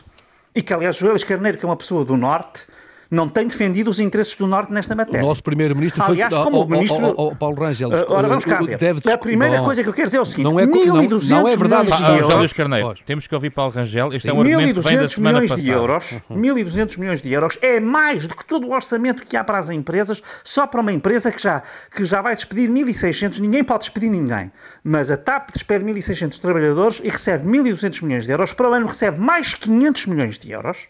E 0.55 0.63
que, 0.63 0.73
aliás, 0.73 0.95
Joel 0.95 1.15
Carneiro, 1.27 1.59
que 1.59 1.63
é 1.63 1.69
uma 1.69 1.77
pessoa 1.77 2.03
do 2.03 2.17
Norte, 2.17 2.65
não 3.09 3.27
tem 3.29 3.47
defendido 3.47 3.89
os 3.89 3.99
interesses 3.99 4.35
do 4.35 4.47
Norte 4.47 4.71
nesta 4.71 4.95
matéria. 4.95 5.23
O 5.23 5.27
nosso 5.27 5.43
primeiro-ministro 5.43 6.03
foi... 6.03 6.15
Aliás, 6.15 6.33
como 6.33 6.61
o 6.61 6.69
ministro... 6.69 7.13
Oh, 7.17 7.27
oh, 7.27 7.35
Paulo 7.35 7.59
Rangel... 7.59 7.89
Ora, 8.07 8.27
vamos 8.27 8.45
cá 8.45 8.61
ver. 8.61 8.77
Deve... 8.77 9.11
A 9.11 9.17
primeira 9.17 9.61
coisa 9.61 9.83
que 9.83 9.89
eu 9.89 9.93
quero 9.93 10.07
dizer 10.07 10.17
é 10.17 10.21
o 10.21 10.25
seguinte. 10.25 10.43
Não 10.43 10.59
é, 10.59 10.65
1.200 10.65 11.29
não, 11.29 11.41
não 11.41 11.47
é 11.47 11.55
verdade, 11.55 11.85
milhões 11.85 12.03
de 12.03 12.21
euros... 12.21 12.35
Luís 12.35 12.53
Carneiro, 12.53 12.95
temos 13.05 13.27
que 13.27 13.35
ouvir 13.35 13.49
Paulo 13.49 13.71
Rangel. 13.71 14.09
Este 14.09 14.21
Sim. 14.21 14.29
é 14.29 14.33
um 14.33 14.41
argumento 14.41 14.81
que 14.81 14.87
vem 14.87 14.97
da 14.97 15.07
semana 15.07 15.39
milhões 15.39 15.51
passada. 15.51 15.67
De 15.67 15.75
euros, 15.75 16.11
uhum. 16.29 16.41
1.200 16.41 16.99
milhões 16.99 17.21
de 17.21 17.31
euros 17.31 17.57
é 17.61 17.79
mais 17.79 18.27
do 18.27 18.35
que 18.35 18.45
todo 18.45 18.67
o 18.67 18.71
orçamento 18.71 19.25
que 19.25 19.37
há 19.37 19.43
para 19.43 19.57
as 19.57 19.69
empresas, 19.69 20.21
só 20.43 20.67
para 20.67 20.81
uma 20.81 20.91
empresa 20.91 21.31
que 21.31 21.41
já, 21.41 21.63
que 21.95 22.05
já 22.05 22.21
vai 22.21 22.35
despedir 22.35 22.69
1.600, 22.69 23.39
ninguém 23.39 23.63
pode 23.63 23.79
despedir 23.79 24.09
ninguém. 24.09 24.51
Mas 24.83 25.09
a 25.11 25.17
TAP 25.17 25.51
despede 25.53 25.85
1.600 25.85 26.39
trabalhadores 26.39 27.01
e 27.03 27.09
recebe 27.09 27.47
1.200 27.47 28.03
milhões 28.03 28.25
de 28.25 28.31
euros. 28.31 28.53
Para 28.53 28.69
o 28.69 28.73
ano 28.73 28.87
recebe 28.87 29.19
mais 29.19 29.53
500 29.53 30.05
milhões 30.07 30.37
de 30.37 30.51
euros 30.51 30.87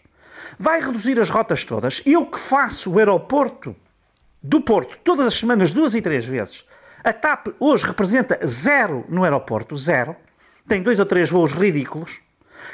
vai 0.58 0.80
reduzir 0.80 1.18
as 1.20 1.30
rotas 1.30 1.64
todas. 1.64 2.02
Eu 2.04 2.26
que 2.26 2.38
faço 2.38 2.92
o 2.92 2.98
aeroporto 2.98 3.74
do 4.42 4.60
Porto 4.60 4.98
todas 5.04 5.26
as 5.26 5.34
semanas, 5.34 5.72
duas 5.72 5.94
e 5.94 6.02
três 6.02 6.24
vezes, 6.24 6.64
a 7.02 7.12
TAP 7.12 7.48
hoje 7.58 7.86
representa 7.86 8.38
zero 8.46 9.04
no 9.08 9.24
aeroporto, 9.24 9.76
zero. 9.76 10.16
Tem 10.66 10.82
dois 10.82 10.98
ou 10.98 11.06
três 11.06 11.30
voos 11.30 11.52
ridículos 11.52 12.20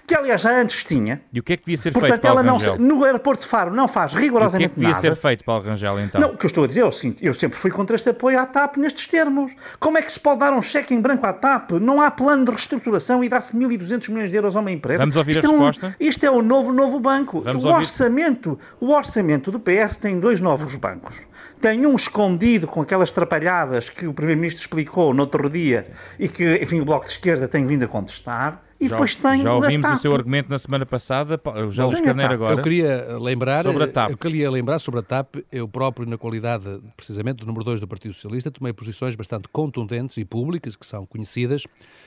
que 0.06 0.14
aliás 0.14 0.40
já 0.40 0.60
antes 0.60 0.84
tinha. 0.84 1.20
E 1.32 1.40
o 1.40 1.42
que 1.42 1.54
é 1.54 1.56
que 1.56 1.64
devia 1.64 1.76
ser 1.76 1.92
Portanto, 1.92 2.10
feito, 2.10 2.22
Paulo 2.22 2.40
ela 2.40 2.46
não, 2.46 2.58
Rangel? 2.58 2.78
no 2.78 3.04
aeroporto 3.04 3.42
de 3.42 3.48
Faro 3.48 3.74
não 3.74 3.88
faz 3.88 4.12
rigorosamente 4.14 4.52
nada. 4.52 4.56
o 4.56 4.58
que 4.58 4.64
é 4.64 4.68
que 4.68 4.74
devia 4.74 4.88
nada. 4.90 5.00
ser 5.00 5.16
feito, 5.16 5.44
Paulo 5.44 5.64
Rangel, 5.64 6.00
então? 6.00 6.20
Não, 6.20 6.30
o 6.30 6.36
que 6.36 6.46
eu 6.46 6.48
estou 6.48 6.64
a 6.64 6.66
dizer 6.66 6.80
é 6.80 6.84
o 6.84 6.92
seguinte, 6.92 7.24
eu 7.24 7.34
sempre 7.34 7.58
fui 7.58 7.70
contra 7.70 7.96
este 7.96 8.10
apoio 8.10 8.38
à 8.38 8.46
TAP 8.46 8.76
nestes 8.76 9.06
termos. 9.06 9.52
Como 9.78 9.98
é 9.98 10.02
que 10.02 10.12
se 10.12 10.20
pode 10.20 10.40
dar 10.40 10.52
um 10.52 10.62
cheque 10.62 10.94
em 10.94 11.00
branco 11.00 11.26
à 11.26 11.32
TAP? 11.32 11.72
Não 11.72 12.00
há 12.00 12.10
plano 12.10 12.44
de 12.44 12.50
reestruturação 12.50 13.22
e 13.22 13.28
dá-se 13.28 13.56
1.200 13.56 14.08
milhões 14.10 14.30
de 14.30 14.36
euros 14.36 14.56
a 14.56 14.60
uma 14.60 14.70
empresa. 14.70 14.98
Vamos 14.98 15.16
ouvir 15.16 15.32
isto 15.32 15.46
a 15.46 15.48
é 15.48 15.52
resposta? 15.52 15.86
Um, 15.88 15.92
isto 16.00 16.24
é 16.26 16.30
o 16.30 16.42
novo, 16.42 16.72
novo 16.72 17.00
banco. 17.00 17.40
Vamos 17.40 17.64
o 17.64 17.68
ouvir... 17.68 17.80
orçamento, 17.80 18.58
o 18.80 18.90
orçamento 18.92 19.50
do 19.50 19.60
PS 19.60 19.96
tem 19.96 20.18
dois 20.20 20.40
novos 20.40 20.74
bancos. 20.76 21.16
Tem 21.60 21.86
um 21.86 21.94
escondido 21.94 22.66
com 22.66 22.82
aquelas 22.82 23.10
trapalhadas 23.10 23.88
que 23.88 24.06
o 24.06 24.12
Primeiro-Ministro 24.12 24.60
explicou 24.60 25.14
no 25.14 25.22
outro 25.22 25.48
dia 25.48 25.86
e 26.18 26.28
que, 26.28 26.56
enfim, 26.62 26.80
o 26.80 26.84
Bloco 26.84 27.06
de 27.06 27.12
Esquerda 27.12 27.48
tem 27.48 27.64
vindo 27.64 27.84
a 27.84 27.88
contestar. 27.88 28.62
E 28.80 28.88
já, 28.88 28.96
depois 28.96 29.14
tem 29.14 29.42
já 29.42 29.54
ouvimos 29.54 29.90
o, 29.90 29.94
o 29.94 29.96
seu 29.96 30.14
argumento 30.14 30.48
na 30.50 30.58
semana 30.58 30.84
passada, 30.84 31.40
o 31.44 31.70
José 31.70 31.84
Luís 31.84 32.00
Carneiro 32.00 32.34
agora. 32.34 32.54
Eu 32.54 32.62
queria 32.62 33.18
lembrar 33.18 33.62
sobre 33.62 33.84
a 33.84 33.88
TAP. 33.88 34.10
Eu 34.10 34.18
queria 34.18 34.50
lembrar 34.50 34.78
sobre 34.78 35.00
a 35.00 35.02
TAP, 35.02 35.36
eu 35.50 35.68
próprio 35.68 36.08
na 36.08 36.18
qualidade 36.18 36.64
precisamente 36.96 37.38
do 37.38 37.46
número 37.46 37.64
2 37.64 37.80
do 37.80 37.88
Partido 37.88 38.14
Socialista, 38.14 38.50
tomei 38.50 38.72
posições 38.72 39.16
bastante 39.16 39.48
contundentes 39.48 40.16
e 40.16 40.24
públicas, 40.24 40.76
que 40.76 40.86
são 40.86 41.06
conhecidas, 41.06 41.64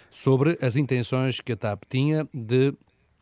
sobre 0.09 0.57
as 0.61 0.75
intenções 0.75 1.39
que 1.41 1.53
a 1.53 1.55
TAP 1.55 1.83
tinha 1.89 2.27
de 2.33 2.73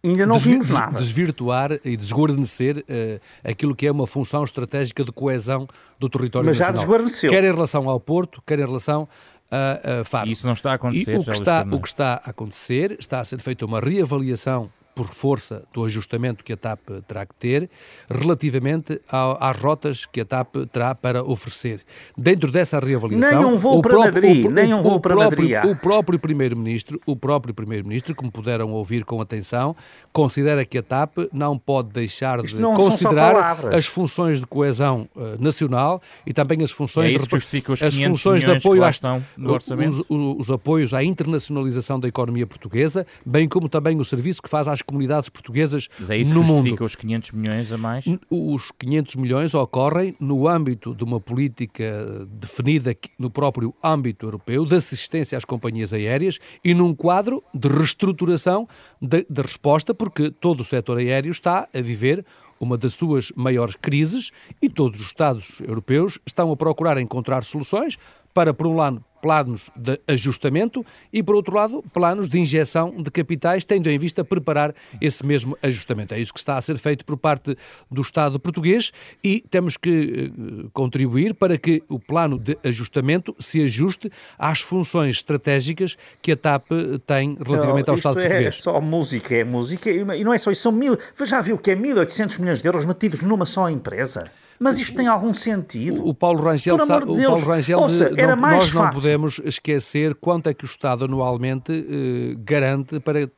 ainda 0.08 0.26
não 0.26 0.38
vimos 0.38 0.70
nada. 0.70 0.98
Desvirtuar 0.98 1.80
e 1.84 1.98
desguarnecer 1.98 2.78
uh, 2.78 3.20
aquilo 3.44 3.76
que 3.76 3.88
é 3.88 3.92
uma 3.92 4.06
função 4.06 4.44
estratégica 4.44 5.04
de 5.04 5.12
coesão 5.12 5.68
do 6.00 6.10
território 6.10 6.48
Mas 6.48 6.60
nacional. 6.60 6.82
já 6.82 6.86
desguarneceu. 6.86 7.30
Quer 7.30 7.44
em 7.44 7.52
relação 7.52 7.90
ao 7.90 8.00
Porto, 8.00 8.42
quer 8.46 8.60
em 8.60 8.66
relação 8.66 9.08
a, 9.56 10.02
a 10.02 10.04
Faro. 10.04 10.30
E 10.30 10.32
isso 10.32 10.46
não 10.46 10.54
está 10.54 10.72
a 10.72 10.76
acontecer, 10.76 11.14
e 11.14 11.18
o 11.18 11.24
que 11.24 11.32
está, 11.32 11.66
o 11.70 11.80
que 11.80 11.88
está 11.88 12.22
a 12.26 12.30
acontecer, 12.30 12.96
está 13.00 13.20
a 13.20 13.26
ser 13.26 13.40
feita 13.40 13.66
uma 13.66 13.80
reavaliação 13.80 14.70
por 14.96 15.08
força 15.08 15.64
do 15.74 15.84
ajustamento 15.84 16.44
que 16.44 16.54
a 16.54 16.58
TAP 16.58 16.80
terá 17.06 17.26
que 17.26 17.36
ter, 17.36 17.70
relativamente 18.10 19.02
às 19.12 19.58
rotas 19.58 20.06
que 20.06 20.22
a 20.22 20.26
TAP 20.26 20.56
terá 20.72 20.96
para 20.96 21.22
oferecer. 21.22 21.82
Dentro 22.18 22.50
dessa 22.50 22.80
reavaliação, 22.80 23.42
nem 23.42 23.54
um 23.54 23.58
voo 23.58 23.82
para 23.82 23.92
próprio, 23.92 24.14
Madrid, 24.14 24.46
o, 24.46 24.50
nem 24.50 24.74
um 24.74 24.82
voo 24.82 25.00
para 25.02 25.16
próprio, 25.16 25.50
Madrid. 25.50 25.72
O 25.72 25.76
próprio 25.76 26.18
primeiro-ministro, 26.18 27.02
o 27.06 27.16
próprio 27.16 27.54
primeiro-ministro, 27.54 28.16
como 28.16 28.32
puderam 28.32 28.72
ouvir 28.72 29.04
com 29.04 29.20
atenção, 29.20 29.76
considera 30.14 30.64
que 30.66 30.78
a 30.78 30.84
TAP 30.84 31.18
não 31.34 31.58
pode 31.58 31.90
deixar 31.90 32.42
de 32.42 32.56
considerar 32.56 33.74
as 33.76 33.86
funções 33.86 34.40
de 34.40 34.48
coesão 34.48 35.10
uh, 35.14 35.44
nacional 35.44 36.02
e 36.26 36.34
também 36.34 36.64
as 36.64 36.72
funções 36.72 37.14
é 37.14 37.18
de 37.18 37.36
os 37.36 37.84
as 37.84 37.96
funções 37.96 38.44
de 38.44 38.52
apoio 38.52 38.84
às, 38.84 39.02
os, 39.02 40.00
os, 40.10 40.40
os 40.40 40.52
apoios 40.52 40.94
à 40.94 41.04
internacionalização 41.04 42.00
da 42.00 42.08
economia 42.08 42.48
portuguesa, 42.48 43.06
bem 43.26 43.50
como 43.50 43.68
também 43.68 44.00
o 44.00 44.06
serviço 44.06 44.42
que 44.42 44.50
faz 44.50 44.68
às 44.68 44.82
comunidades 44.86 45.30
portuguesas 45.30 45.88
Mas 46.00 46.10
é 46.10 46.18
isso 46.18 46.34
no 46.34 46.42
que 46.42 46.48
mundo. 46.48 46.84
os 46.84 46.96
500 46.96 47.32
milhões 47.32 47.72
a 47.72 47.78
mais? 47.78 48.06
Os 48.30 48.72
500 48.78 49.16
milhões 49.16 49.54
ocorrem 49.54 50.16
no 50.20 50.48
âmbito 50.48 50.96
de 50.96 51.04
uma 51.04 51.20
política 51.20 52.26
definida 52.30 52.96
no 53.18 53.30
próprio 53.30 53.74
âmbito 53.84 54.26
europeu 54.26 54.66
de 54.66 54.76
assistência 54.76 55.38
às 55.38 55.46
companhias 55.46 55.94
aéreas 55.94 56.40
e 56.64 56.74
num 56.74 56.94
quadro 56.94 57.44
de 57.54 57.68
reestruturação 57.68 58.68
de 59.02 59.42
resposta, 59.42 59.94
porque 59.94 60.32
todo 60.32 60.62
o 60.62 60.64
setor 60.64 60.98
aéreo 60.98 61.32
está 61.32 61.68
a 61.74 61.82
viver 61.82 62.26
uma 62.60 62.78
das 62.78 62.94
suas 62.94 63.32
maiores 63.36 63.76
crises 63.76 64.32
e 64.62 64.70
todos 64.70 65.00
os 65.02 65.08
Estados 65.08 65.60
europeus 65.62 66.20
estão 66.26 66.52
a 66.52 66.56
procurar 66.58 66.98
encontrar 66.98 67.44
soluções 67.44 67.98
para, 68.34 68.54
por 68.54 68.68
um 68.68 68.76
lado, 68.76 69.04
planos 69.26 69.72
de 69.76 70.00
ajustamento 70.08 70.86
e, 71.12 71.24
por 71.24 71.34
outro 71.34 71.56
lado, 71.56 71.84
planos 71.92 72.30
de 72.30 72.40
injeção 72.40 72.96
de 72.96 73.10
capitais, 73.10 73.66
tendo 73.66 73.90
em 73.90 73.98
vista 73.98 74.24
preparar 74.24 74.72
esse 75.02 75.26
mesmo 75.26 75.58
ajustamento. 75.64 76.14
É 76.14 76.20
isso 76.20 76.32
que 76.32 76.38
está 76.38 76.58
a 76.58 76.62
ser 76.62 76.78
feito 76.78 77.04
por 77.04 77.18
parte 77.18 77.58
do 77.90 78.02
Estado 78.04 78.40
português 78.40 78.92
e 79.24 79.44
temos 79.50 79.78
que 79.78 80.32
uh, 80.38 80.70
contribuir 80.70 81.34
para 81.34 81.58
que 81.58 81.82
o 81.90 81.98
plano 81.98 82.38
de 82.38 82.56
ajustamento 82.64 83.36
se 83.40 83.64
ajuste 83.64 84.12
às 84.38 84.62
funções 84.62 85.16
estratégicas 85.16 85.98
que 86.22 86.34
a 86.34 86.38
TAP 86.38 86.70
tem 87.08 87.36
relativamente 87.44 87.88
não, 87.88 87.94
ao 87.94 87.98
Estado 87.98 88.20
é 88.20 88.28
português. 88.28 88.60
É 88.60 88.62
só 88.62 88.80
música, 88.80 89.34
é 89.34 89.44
música 89.44 89.90
e 89.90 90.24
não 90.24 90.32
é 90.32 90.38
só 90.38 90.52
isso, 90.52 90.62
são 90.62 90.72
mil, 90.72 90.96
já 91.24 91.42
viu 91.42 91.58
que 91.58 91.72
é 91.72 91.76
1.800 91.76 92.40
milhões 92.40 92.62
de 92.62 92.68
euros 92.68 92.86
metidos 92.86 93.22
numa 93.22 93.48
só 93.48 93.72
empresa? 93.72 94.30
Mas 94.60 94.80
isto 94.80 94.96
tem 94.96 95.08
algum 95.08 95.34
sentido? 95.34 96.08
O 96.08 96.14
Paulo 96.14 96.42
Rangel, 96.42 96.78
de 96.78 96.84
o 96.84 96.88
Paulo 96.88 97.46
Rangel 97.46 97.80
Ouça, 97.80 98.10
não, 98.10 98.36
nós 98.36 98.70
fácil. 98.70 98.82
não 98.82 98.90
podemos 98.90 99.42
esquecer 99.44 100.16
quanto 100.16 100.48
é 100.50 100.54
que 100.54 100.64
o 100.64 100.68
Estado 100.68 101.06
anualmente 101.06 101.72
eh, 101.72 102.36
garante 102.40 103.00
para 103.00 103.24
eh, 103.24 103.30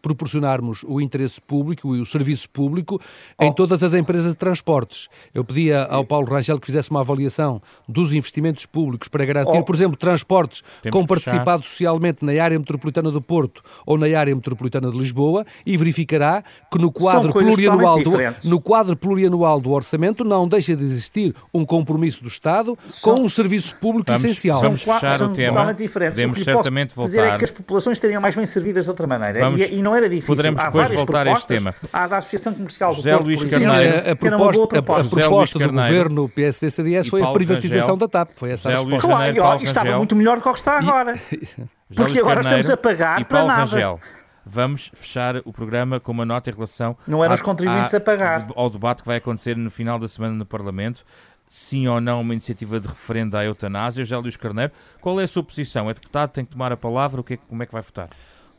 proporcionarmos 0.00 0.84
o 0.86 1.00
interesse 1.00 1.40
público 1.40 1.94
e 1.94 2.00
o 2.00 2.06
serviço 2.06 2.48
público 2.48 3.00
oh. 3.38 3.44
em 3.44 3.52
todas 3.52 3.82
as 3.82 3.94
empresas 3.94 4.32
de 4.32 4.38
transportes. 4.38 5.08
Eu 5.34 5.44
pedia 5.44 5.84
ao 5.84 6.04
Paulo 6.04 6.26
Rangel 6.26 6.58
que 6.58 6.66
fizesse 6.66 6.90
uma 6.90 7.00
avaliação 7.00 7.60
dos 7.88 8.12
investimentos 8.12 8.66
públicos 8.66 9.08
para 9.08 9.24
garantir, 9.24 9.58
oh. 9.58 9.64
por 9.64 9.74
exemplo, 9.74 9.96
transportes 9.96 10.62
Temos 10.82 10.98
com 10.98 11.06
participado 11.06 11.62
socialmente 11.62 12.24
na 12.24 12.32
área 12.42 12.58
metropolitana 12.58 13.10
do 13.10 13.20
Porto 13.20 13.62
ou 13.86 13.98
na 13.98 14.06
área 14.18 14.34
metropolitana 14.34 14.90
de 14.90 14.98
Lisboa 14.98 15.44
e 15.64 15.76
verificará 15.76 16.42
que 16.70 16.78
no 16.78 16.90
quadro 16.90 17.32
plurianual 17.32 18.02
do, 18.02 18.12
no 18.44 18.60
quadro 18.60 18.96
plurianual 18.96 19.60
do 19.60 19.70
orçamento 19.70 20.24
não 20.24 20.48
deixa 20.48 20.76
de 20.76 20.84
existir 20.84 21.34
um 21.52 21.64
compromisso 21.64 22.22
do 22.22 22.28
Estado 22.28 22.78
são, 22.90 23.14
com 23.14 23.22
um 23.22 23.28
serviço 23.28 23.74
público 23.76 24.06
vamos, 24.06 24.24
essencial. 24.24 24.60
Vamos 24.60 24.82
fechar 24.82 25.18
são 25.18 25.28
o 25.28 25.32
tema. 25.32 25.52
totalmente 25.52 25.78
diferentes. 25.78 26.14
Podemos 26.14 26.42
certamente 26.42 26.94
posso 26.94 27.08
dizer 27.08 27.20
voltar. 27.20 27.34
é 27.34 27.38
que 27.38 27.44
as 27.44 27.50
populações 27.50 27.98
teriam 27.98 28.20
mais 28.20 28.34
bem 28.34 28.46
servidas 28.46 28.84
de 28.84 28.90
outra 28.90 29.06
maneira. 29.06 29.40
Vamos, 29.40 29.60
e, 29.60 29.74
e 29.74 29.82
não 29.82 29.89
era 29.94 30.08
difícil. 30.08 30.26
Poderemos 30.26 30.62
depois 30.62 30.90
voltar 30.90 31.26
a 31.26 31.32
este 31.32 31.46
tema. 31.46 31.74
Há 31.92 32.06
da 32.06 32.18
Associação 32.18 32.54
Comercial 32.54 32.94
José 32.94 33.16
do 33.16 33.24
Luís 33.24 33.40
Porto, 33.40 33.50
Carneiro. 33.50 33.76
Sim, 33.76 34.08
a, 34.08 34.12
a 34.12 34.16
proposta, 34.16 34.66
proposta. 34.66 35.02
A, 35.02 35.20
proposta 35.20 35.58
do 35.58 35.64
Carneiro, 35.64 35.88
governo 35.88 36.28
PSD-CDS 36.28 37.08
foi 37.08 37.22
a 37.22 37.32
privatização 37.32 37.94
Rangel, 37.94 37.96
da 37.96 38.08
TAP. 38.08 38.30
Foi 38.36 38.50
essa 38.50 38.68
a 38.68 38.72
resposta. 38.72 39.00
Claro, 39.00 39.36
Carneiro, 39.36 39.64
estava 39.64 39.96
muito 39.96 40.16
melhor 40.16 40.36
do 40.36 40.42
que 40.42 40.48
o 40.48 40.52
que 40.52 40.58
está 40.58 40.78
agora. 40.78 41.14
Porque 41.94 42.20
agora 42.20 42.40
estamos 42.40 42.70
a 42.70 42.76
pagar 42.76 43.24
para 43.24 43.44
nada. 43.44 43.60
Rangel 43.62 44.00
vamos 44.44 44.90
fechar 44.94 45.36
o 45.44 45.52
programa 45.52 46.00
com 46.00 46.12
uma 46.12 46.24
nota 46.24 46.50
em 46.50 46.52
relação 46.52 46.96
não 47.06 47.22
eram 47.22 47.34
os 47.34 47.42
contribuintes 47.42 47.94
a 47.94 48.00
pagar. 48.00 48.48
ao 48.56 48.70
debate 48.70 49.02
que 49.02 49.06
vai 49.06 49.18
acontecer 49.18 49.56
no 49.56 49.70
final 49.70 49.98
da 49.98 50.08
semana 50.08 50.34
no 50.34 50.46
Parlamento. 50.46 51.04
Sim 51.46 51.88
ou 51.88 52.00
não 52.00 52.20
uma 52.20 52.32
iniciativa 52.32 52.78
de 52.78 52.86
referendo 52.86 53.36
à 53.36 53.44
eutanásia? 53.44 54.04
José 54.04 54.16
Luís 54.16 54.36
Carneiro, 54.36 54.72
qual 55.00 55.20
é 55.20 55.24
a 55.24 55.28
sua 55.28 55.42
posição? 55.42 55.90
É 55.90 55.94
deputado, 55.94 56.30
tem 56.30 56.44
que 56.44 56.52
tomar 56.52 56.70
a 56.70 56.76
palavra, 56.76 57.20
o 57.20 57.24
que 57.24 57.34
é, 57.34 57.36
como 57.36 57.60
é 57.60 57.66
que 57.66 57.72
vai 57.72 57.82
votar? 57.82 58.08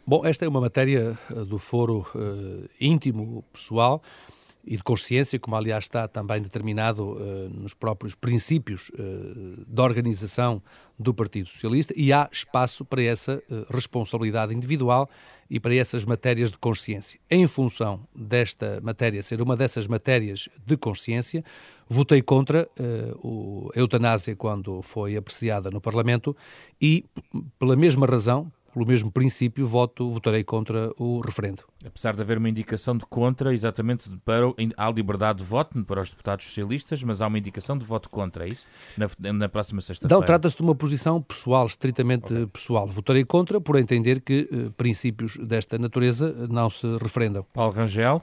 Bom, 0.06 0.26
esta 0.26 0.46
é 0.46 0.48
uma 0.48 0.62
matéria 0.62 1.18
eh, 1.30 1.34
do 1.46 1.60
foro 1.60 2.06
uh, 2.16 2.68
íntimo, 2.80 3.44
pessoal, 3.54 4.02
e 4.64 4.78
de 4.78 4.84
consciência, 4.84 5.40
como 5.40 5.56
aliás 5.56 5.86
está 5.86 6.08
também 6.08 6.42
determinado 6.42 7.14
uh, 7.14 7.50
nos 7.50 7.74
próprios 7.74 8.14
princípios 8.14 8.90
uh, 8.90 9.66
da 9.68 9.84
organização 9.84 10.62
do 11.00 11.14
Partido 11.14 11.50
Socialista, 11.50 11.94
e 11.98 12.14
há 12.14 12.30
espaço 12.32 12.86
para 12.86 13.02
essa 13.02 13.42
uh, 13.50 13.66
responsabilidade 13.70 14.54
individual 14.54 15.10
e 15.50 15.60
para 15.60 15.76
essas 15.76 16.06
matérias 16.06 16.52
de 16.52 16.58
consciência. 16.58 17.20
Em 17.30 17.48
função 17.48 18.08
desta 18.16 18.80
matéria 18.82 19.22
ser 19.22 19.42
uma 19.42 19.56
dessas 19.56 19.88
matérias 19.88 20.48
de 20.66 20.78
consciência, 20.78 21.44
votei 21.90 22.22
contra 22.22 22.70
a 22.80 23.78
eutanásia 23.78 24.34
quando 24.34 24.82
foi 24.82 25.18
apreciada 25.18 25.70
no 25.70 25.82
Parlamento 25.82 26.36
e, 26.82 27.04
pela 27.60 27.76
mesma 27.76 28.06
razão, 28.06 28.50
pelo 28.74 28.86
mesmo 28.86 29.12
princípio, 29.12 29.66
voto, 29.66 30.10
votarei 30.10 30.44
contra 30.44 30.92
o 30.98 31.22
referendo. 31.22 31.64
Apesar 31.86 32.16
de 32.16 32.22
haver 32.22 32.38
uma 32.38 32.50
indicação 32.50 32.96
de 32.96 33.06
contra, 33.06 33.54
exatamente 33.54 34.10
para 34.24 34.46
há 34.78 34.90
liberdade 34.90 35.40
de 35.40 35.46
voto 35.46 35.84
para 35.84 36.02
os 36.02 36.10
deputados 36.10 36.46
socialistas, 36.46 37.04
mas 37.04 37.22
há 37.22 37.28
uma 37.28 37.38
indicação 37.38 37.78
de 37.78 37.86
voto 37.86 38.10
contra, 38.10 38.46
é 38.48 38.50
isso? 38.50 38.68
Na, 38.98 39.34
na 39.34 39.50
próxima 39.50 39.82
sexta-feira. 39.82 40.20
Não, 40.20 40.26
trata-se 40.26 40.56
de 40.58 40.62
uma 40.62 40.76
posição 40.76 41.22
pessoal, 41.22 41.68
estritamente 41.68 42.34
okay. 42.34 42.48
pessoal. 42.48 42.88
Votarei 42.88 43.26
contra 43.26 43.60
por 43.60 43.78
entender 43.78 44.22
que 44.22 44.48
uh, 44.52 44.72
princípios 44.72 45.38
desta 45.38 45.78
natureza 45.78 46.48
não 46.50 46.70
se 46.70 46.88
referendam. 46.98 47.46
Paulo 47.54 47.74
Rangel, 47.74 48.22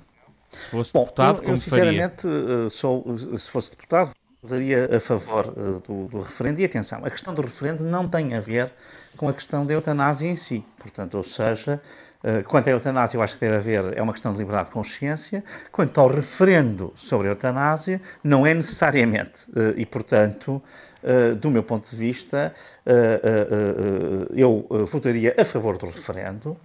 se 0.51 0.71
fosse 0.71 0.93
Bom, 0.93 1.01
deputado, 1.01 1.39
eu, 1.39 1.43
como 1.43 1.53
eu, 1.55 1.57
sinceramente, 1.61 2.23
faria? 2.23 2.71
Sou, 2.71 3.05
se 3.37 3.51
fosse 3.51 3.71
deputado, 3.71 4.13
votaria 4.43 4.97
a 4.97 5.01
favor 5.01 5.47
uh, 5.57 5.81
do, 5.81 6.09
do, 6.09 6.23
referendo. 6.23 6.61
E 6.61 6.65
atenção, 6.65 7.05
a 7.05 7.11
questão 7.11 7.35
do 7.35 7.43
referendo 7.43 7.85
não 7.85 8.09
tem 8.09 8.35
a 8.35 8.41
ver 8.41 8.73
com 9.17 9.29
a 9.29 9.33
questão 9.33 9.67
da 9.67 9.75
eutanásia 9.75 10.29
em 10.29 10.37
si. 10.37 10.65
Portanto, 10.79 11.17
ou 11.17 11.25
seja, 11.25 11.81
uh, 12.23 12.45
quanto 12.45 12.69
à 12.69 12.71
eutanásia, 12.71 13.17
eu 13.17 13.23
acho 13.23 13.35
que 13.35 13.41
deve 13.41 13.57
haver, 13.57 13.99
é 13.99 14.03
uma 14.03 14.13
questão 14.13 14.33
de 14.33 14.39
liberdade 14.39 14.69
de 14.69 14.75
consciência. 14.75 15.45
Quanto 15.73 16.01
ao 16.01 16.09
referendo 16.09 16.93
sobre 16.97 17.29
a 17.29 17.31
eutanásia, 17.33 18.01
não 18.23 18.47
é 18.47 18.55
necessariamente. 18.55 19.43
Uh, 19.49 19.75
e, 19.77 19.85
portanto, 19.85 20.63
do 21.41 21.51
meu 21.51 21.63
ponto 21.63 21.89
de 21.89 21.97
vista, 21.97 22.53
eu 24.35 24.67
votaria 24.91 25.35
a 25.39 25.45
favor 25.45 25.79
do 25.79 25.87
referendo, 25.87 26.57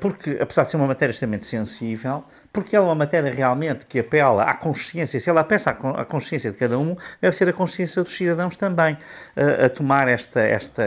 porque, 0.00 0.38
apesar 0.40 0.64
de 0.64 0.70
ser 0.70 0.76
uma 0.76 0.86
matéria 0.86 1.10
extremamente 1.10 1.46
sensível, 1.46 2.24
porque 2.52 2.74
ela 2.74 2.86
é 2.86 2.88
uma 2.88 2.94
matéria 2.94 3.30
realmente 3.30 3.84
que 3.84 3.98
apela 3.98 4.44
à 4.44 4.54
consciência, 4.54 5.20
se 5.20 5.28
ela 5.28 5.44
peça 5.44 5.70
à 5.70 6.04
consciência 6.06 6.50
de 6.50 6.56
cada 6.56 6.78
um, 6.78 6.96
deve 7.20 7.36
ser 7.36 7.46
a 7.48 7.52
consciência 7.52 8.02
dos 8.02 8.14
cidadãos 8.14 8.56
também 8.56 8.96
a, 9.36 9.68
tomar 9.68 10.08
esta, 10.08 10.40
esta 10.40 10.82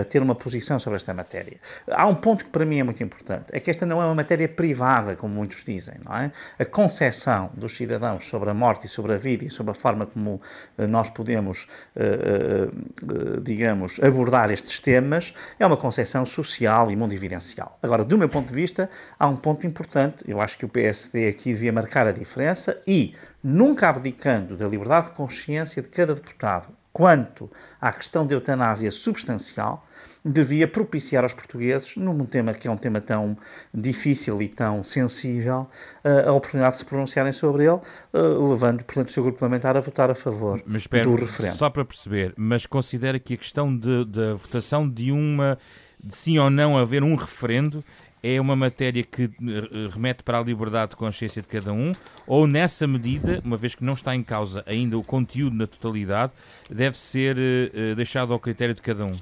a, 0.00 0.04
ter 0.04 0.20
uma 0.20 0.34
posição 0.34 0.80
sobre 0.80 0.96
esta 0.96 1.14
matéria. 1.14 1.58
Há 1.88 2.06
um 2.06 2.14
ponto 2.16 2.44
que 2.44 2.50
para 2.50 2.64
mim 2.64 2.80
é 2.80 2.82
muito 2.82 3.02
importante, 3.04 3.44
é 3.52 3.60
que 3.60 3.70
esta 3.70 3.86
não 3.86 4.02
é 4.02 4.04
uma 4.04 4.16
matéria 4.16 4.48
privada, 4.48 5.14
como 5.14 5.32
muitos 5.32 5.62
dizem, 5.64 5.94
não 6.04 6.16
é? 6.16 6.32
A 6.58 6.64
concepção 6.64 7.50
dos 7.54 7.76
cidadãos 7.76 8.26
sobre 8.26 8.50
a 8.50 8.54
morte 8.54 8.86
e 8.86 8.88
sobre 8.88 9.12
a 9.12 9.16
vida 9.16 9.44
e 9.44 9.50
sobre 9.50 9.70
a 9.70 9.74
forma 9.74 10.06
como 10.06 10.40
eh, 10.76 10.86
nós 10.88 11.08
podemos, 11.10 11.68
digamos, 13.42 14.00
abordar 14.02 14.50
estes 14.50 14.80
temas 14.80 15.34
é 15.58 15.66
uma 15.66 15.76
concepção 15.76 16.24
social 16.24 16.90
e 16.90 16.96
mundividencial. 16.96 17.78
Agora, 17.82 18.04
do 18.04 18.18
meu 18.18 18.28
ponto 18.28 18.48
de 18.48 18.54
vista, 18.54 18.88
há 19.18 19.26
um 19.26 19.36
ponto 19.36 19.66
importante, 19.66 20.24
eu 20.26 20.40
acho 20.40 20.56
que 20.56 20.64
o 20.64 20.68
PSD 20.68 21.28
aqui 21.28 21.52
devia 21.52 21.72
marcar 21.72 22.06
a 22.06 22.12
diferença 22.12 22.80
e, 22.86 23.14
nunca 23.42 23.88
abdicando 23.88 24.56
da 24.56 24.68
liberdade 24.68 25.08
de 25.08 25.12
consciência 25.12 25.82
de 25.82 25.88
cada 25.88 26.14
deputado 26.14 26.68
quanto 26.92 27.50
à 27.80 27.92
questão 27.92 28.26
de 28.26 28.34
eutanásia 28.34 28.90
substancial, 28.90 29.86
devia 30.24 30.68
propiciar 30.68 31.24
aos 31.24 31.34
portugueses, 31.34 31.96
num 31.96 32.24
tema 32.24 32.54
que 32.54 32.68
é 32.68 32.70
um 32.70 32.76
tema 32.76 33.00
tão 33.00 33.36
difícil 33.74 34.40
e 34.40 34.48
tão 34.48 34.84
sensível, 34.84 35.68
eh, 36.04 36.24
a 36.26 36.32
oportunidade 36.32 36.74
de 36.74 36.78
se 36.78 36.84
pronunciarem 36.84 37.32
sobre 37.32 37.64
ele, 37.64 37.80
eh, 38.12 38.18
levando, 38.20 38.84
portanto, 38.84 39.08
o 39.08 39.12
seu 39.12 39.22
grupo 39.24 39.40
parlamentar 39.40 39.76
a 39.76 39.80
votar 39.80 40.10
a 40.10 40.14
favor 40.14 40.62
mas, 40.64 40.82
espero, 40.82 41.10
do 41.10 41.16
referendo. 41.16 41.56
Só 41.56 41.68
para 41.68 41.84
perceber, 41.84 42.34
mas 42.36 42.66
considera 42.66 43.18
que 43.18 43.34
a 43.34 43.36
questão 43.36 43.76
da 43.76 44.34
votação 44.34 44.88
de 44.88 45.10
uma 45.10 45.58
de 46.04 46.16
sim 46.16 46.36
ou 46.38 46.50
não 46.50 46.76
haver 46.76 47.04
um 47.04 47.14
referendo 47.14 47.84
é 48.22 48.40
uma 48.40 48.54
matéria 48.54 49.02
que 49.02 49.24
eh, 49.24 49.88
remete 49.92 50.22
para 50.22 50.38
a 50.38 50.42
liberdade 50.42 50.90
de 50.90 50.96
consciência 50.96 51.42
de 51.42 51.48
cada 51.48 51.72
um, 51.72 51.92
ou 52.26 52.46
nessa 52.46 52.86
medida, 52.86 53.40
uma 53.44 53.56
vez 53.56 53.74
que 53.74 53.84
não 53.84 53.94
está 53.94 54.14
em 54.14 54.22
causa 54.22 54.62
ainda 54.66 54.96
o 54.96 55.02
conteúdo 55.02 55.56
na 55.56 55.66
totalidade, 55.66 56.32
deve 56.70 56.96
ser 56.96 57.36
uh, 57.36 57.96
deixado 57.96 58.32
ao 58.32 58.38
critério 58.38 58.74
de 58.74 58.80
cada 58.80 59.04
um? 59.04 59.12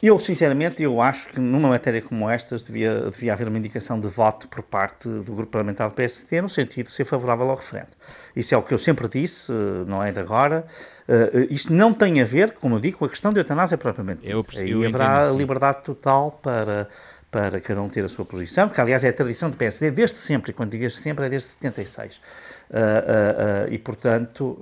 Eu, 0.00 0.18
sinceramente, 0.20 0.80
eu 0.80 1.00
acho 1.02 1.28
que 1.28 1.40
numa 1.40 1.68
matéria 1.68 2.00
como 2.00 2.30
esta 2.30 2.56
devia, 2.56 3.10
devia 3.10 3.32
haver 3.32 3.48
uma 3.48 3.58
indicação 3.58 3.98
de 3.98 4.06
voto 4.06 4.46
por 4.46 4.62
parte 4.62 5.08
do 5.08 5.34
grupo 5.34 5.50
parlamentar 5.50 5.88
do 5.88 5.94
PSD 5.94 6.40
no 6.40 6.48
sentido 6.48 6.86
de 6.86 6.92
ser 6.92 7.04
favorável 7.04 7.50
ao 7.50 7.56
referendo. 7.56 7.88
Isso 8.34 8.54
é 8.54 8.58
o 8.58 8.62
que 8.62 8.72
eu 8.72 8.78
sempre 8.78 9.08
disse, 9.08 9.50
não 9.88 10.00
é 10.00 10.12
de 10.12 10.20
agora. 10.20 10.64
Uh, 11.08 11.52
isto 11.52 11.72
não 11.72 11.92
tem 11.92 12.20
a 12.20 12.24
ver, 12.24 12.52
como 12.52 12.76
eu 12.76 12.80
digo, 12.80 12.98
com 12.98 13.06
a 13.06 13.08
questão 13.08 13.32
de 13.32 13.40
eutanásia 13.40 13.76
propriamente. 13.76 14.20
Eu, 14.22 14.46
eu 14.54 14.82
Aí 14.82 14.86
haverá 14.86 15.30
liberdade 15.32 15.82
total 15.82 16.38
para 16.40 16.88
para 17.30 17.60
cada 17.60 17.82
um 17.82 17.88
ter 17.88 18.04
a 18.04 18.08
sua 18.08 18.24
posição, 18.24 18.68
que 18.68 18.80
aliás 18.80 19.04
é 19.04 19.08
a 19.08 19.12
tradição 19.12 19.50
do 19.50 19.56
PSD 19.56 19.90
desde 19.90 20.16
sempre, 20.18 20.50
e 20.50 20.54
quando 20.54 20.70
digo 20.70 20.82
desde 20.82 20.98
sempre 20.98 21.26
é 21.26 21.28
desde 21.28 21.48
76. 21.48 22.16
Uh, 22.16 22.76
uh, 22.76 23.68
uh, 23.68 23.72
e, 23.72 23.78
portanto, 23.78 24.58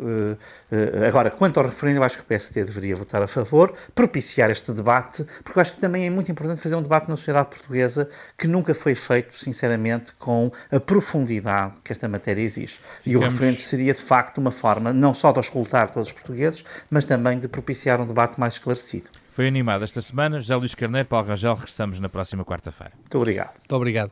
agora, 1.07 1.31
quanto 1.31 1.59
ao 1.59 1.67
referendo, 1.67 1.99
eu 1.99 2.03
acho 2.05 2.17
que 2.17 2.23
o 2.23 2.27
PSD 2.27 2.65
deveria 2.65 2.95
votar 2.95 3.23
a 3.23 3.29
favor, 3.29 3.75
propiciar 3.95 4.51
este 4.51 4.73
debate, 4.73 5.25
porque 5.43 5.59
eu 5.59 5.61
acho 5.61 5.75
que 5.75 5.81
também 5.81 6.07
é 6.07 6.11
muito 6.11 6.31
importante 6.31 6.61
fazer 6.61 6.77
um 6.77 6.83
debate 6.83 7.09
na 7.09 7.17
sociedade 7.17 7.49
portuguesa 7.49 8.09
que 8.39 8.47
nunca 8.47 8.75
foi 8.75 8.95
feito, 8.95 9.37
sinceramente, 9.37 10.13
com 10.19 10.53
a 10.71 10.81
profundidade 10.81 11.75
que 11.85 11.93
esta 11.93 12.09
matéria 12.09 12.43
exige. 12.43 12.81
Ficamos... 13.01 13.07
E 13.07 13.17
o 13.17 13.21
referendo 13.21 13.59
seria, 13.59 13.95
de 13.95 14.03
facto, 14.03 14.39
uma 14.39 14.53
forma 14.53 14.93
não 14.93 15.13
só 15.15 15.33
de 15.33 15.41
escutar 15.41 15.91
todos 15.91 16.09
os 16.09 16.13
portugueses, 16.13 16.65
mas 16.91 17.05
também 17.05 17.39
de 17.39 17.49
propiciar 17.49 18.01
um 18.01 18.07
debate 18.07 18.39
mais 18.39 18.55
esclarecido. 18.55 19.09
Foi 19.37 19.47
animado 19.49 19.85
esta 19.85 20.01
semana. 20.01 20.39
José 20.39 20.57
Luís 20.57 20.75
Carneiro, 20.75 21.07
Paulo 21.07 21.29
Rangel, 21.29 21.53
regressamos 21.53 22.01
na 22.01 22.09
próxima 22.09 22.43
quarta-feira. 22.43 22.95
Muito 22.97 23.19
obrigado. 23.19 23.53
Muito 23.59 23.77
obrigado. 23.77 24.11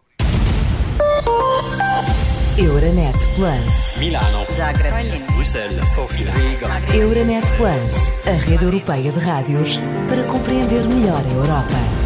Euronet 2.58 3.16
Plus. 3.34 3.96
Milano. 3.96 4.44
Zagreb. 4.52 5.24
Bruxelas. 5.32 5.88
Sofia. 5.88 6.30
Riga. 6.30 6.68
Euronet 6.94 7.46
Plus, 7.56 8.26
a 8.26 8.36
rede 8.50 8.66
europeia 8.66 9.10
de 9.10 9.18
rádios 9.18 9.78
para 10.10 10.24
compreender 10.24 10.84
melhor 10.84 11.24
a 11.24 11.32
Europa. 11.32 12.03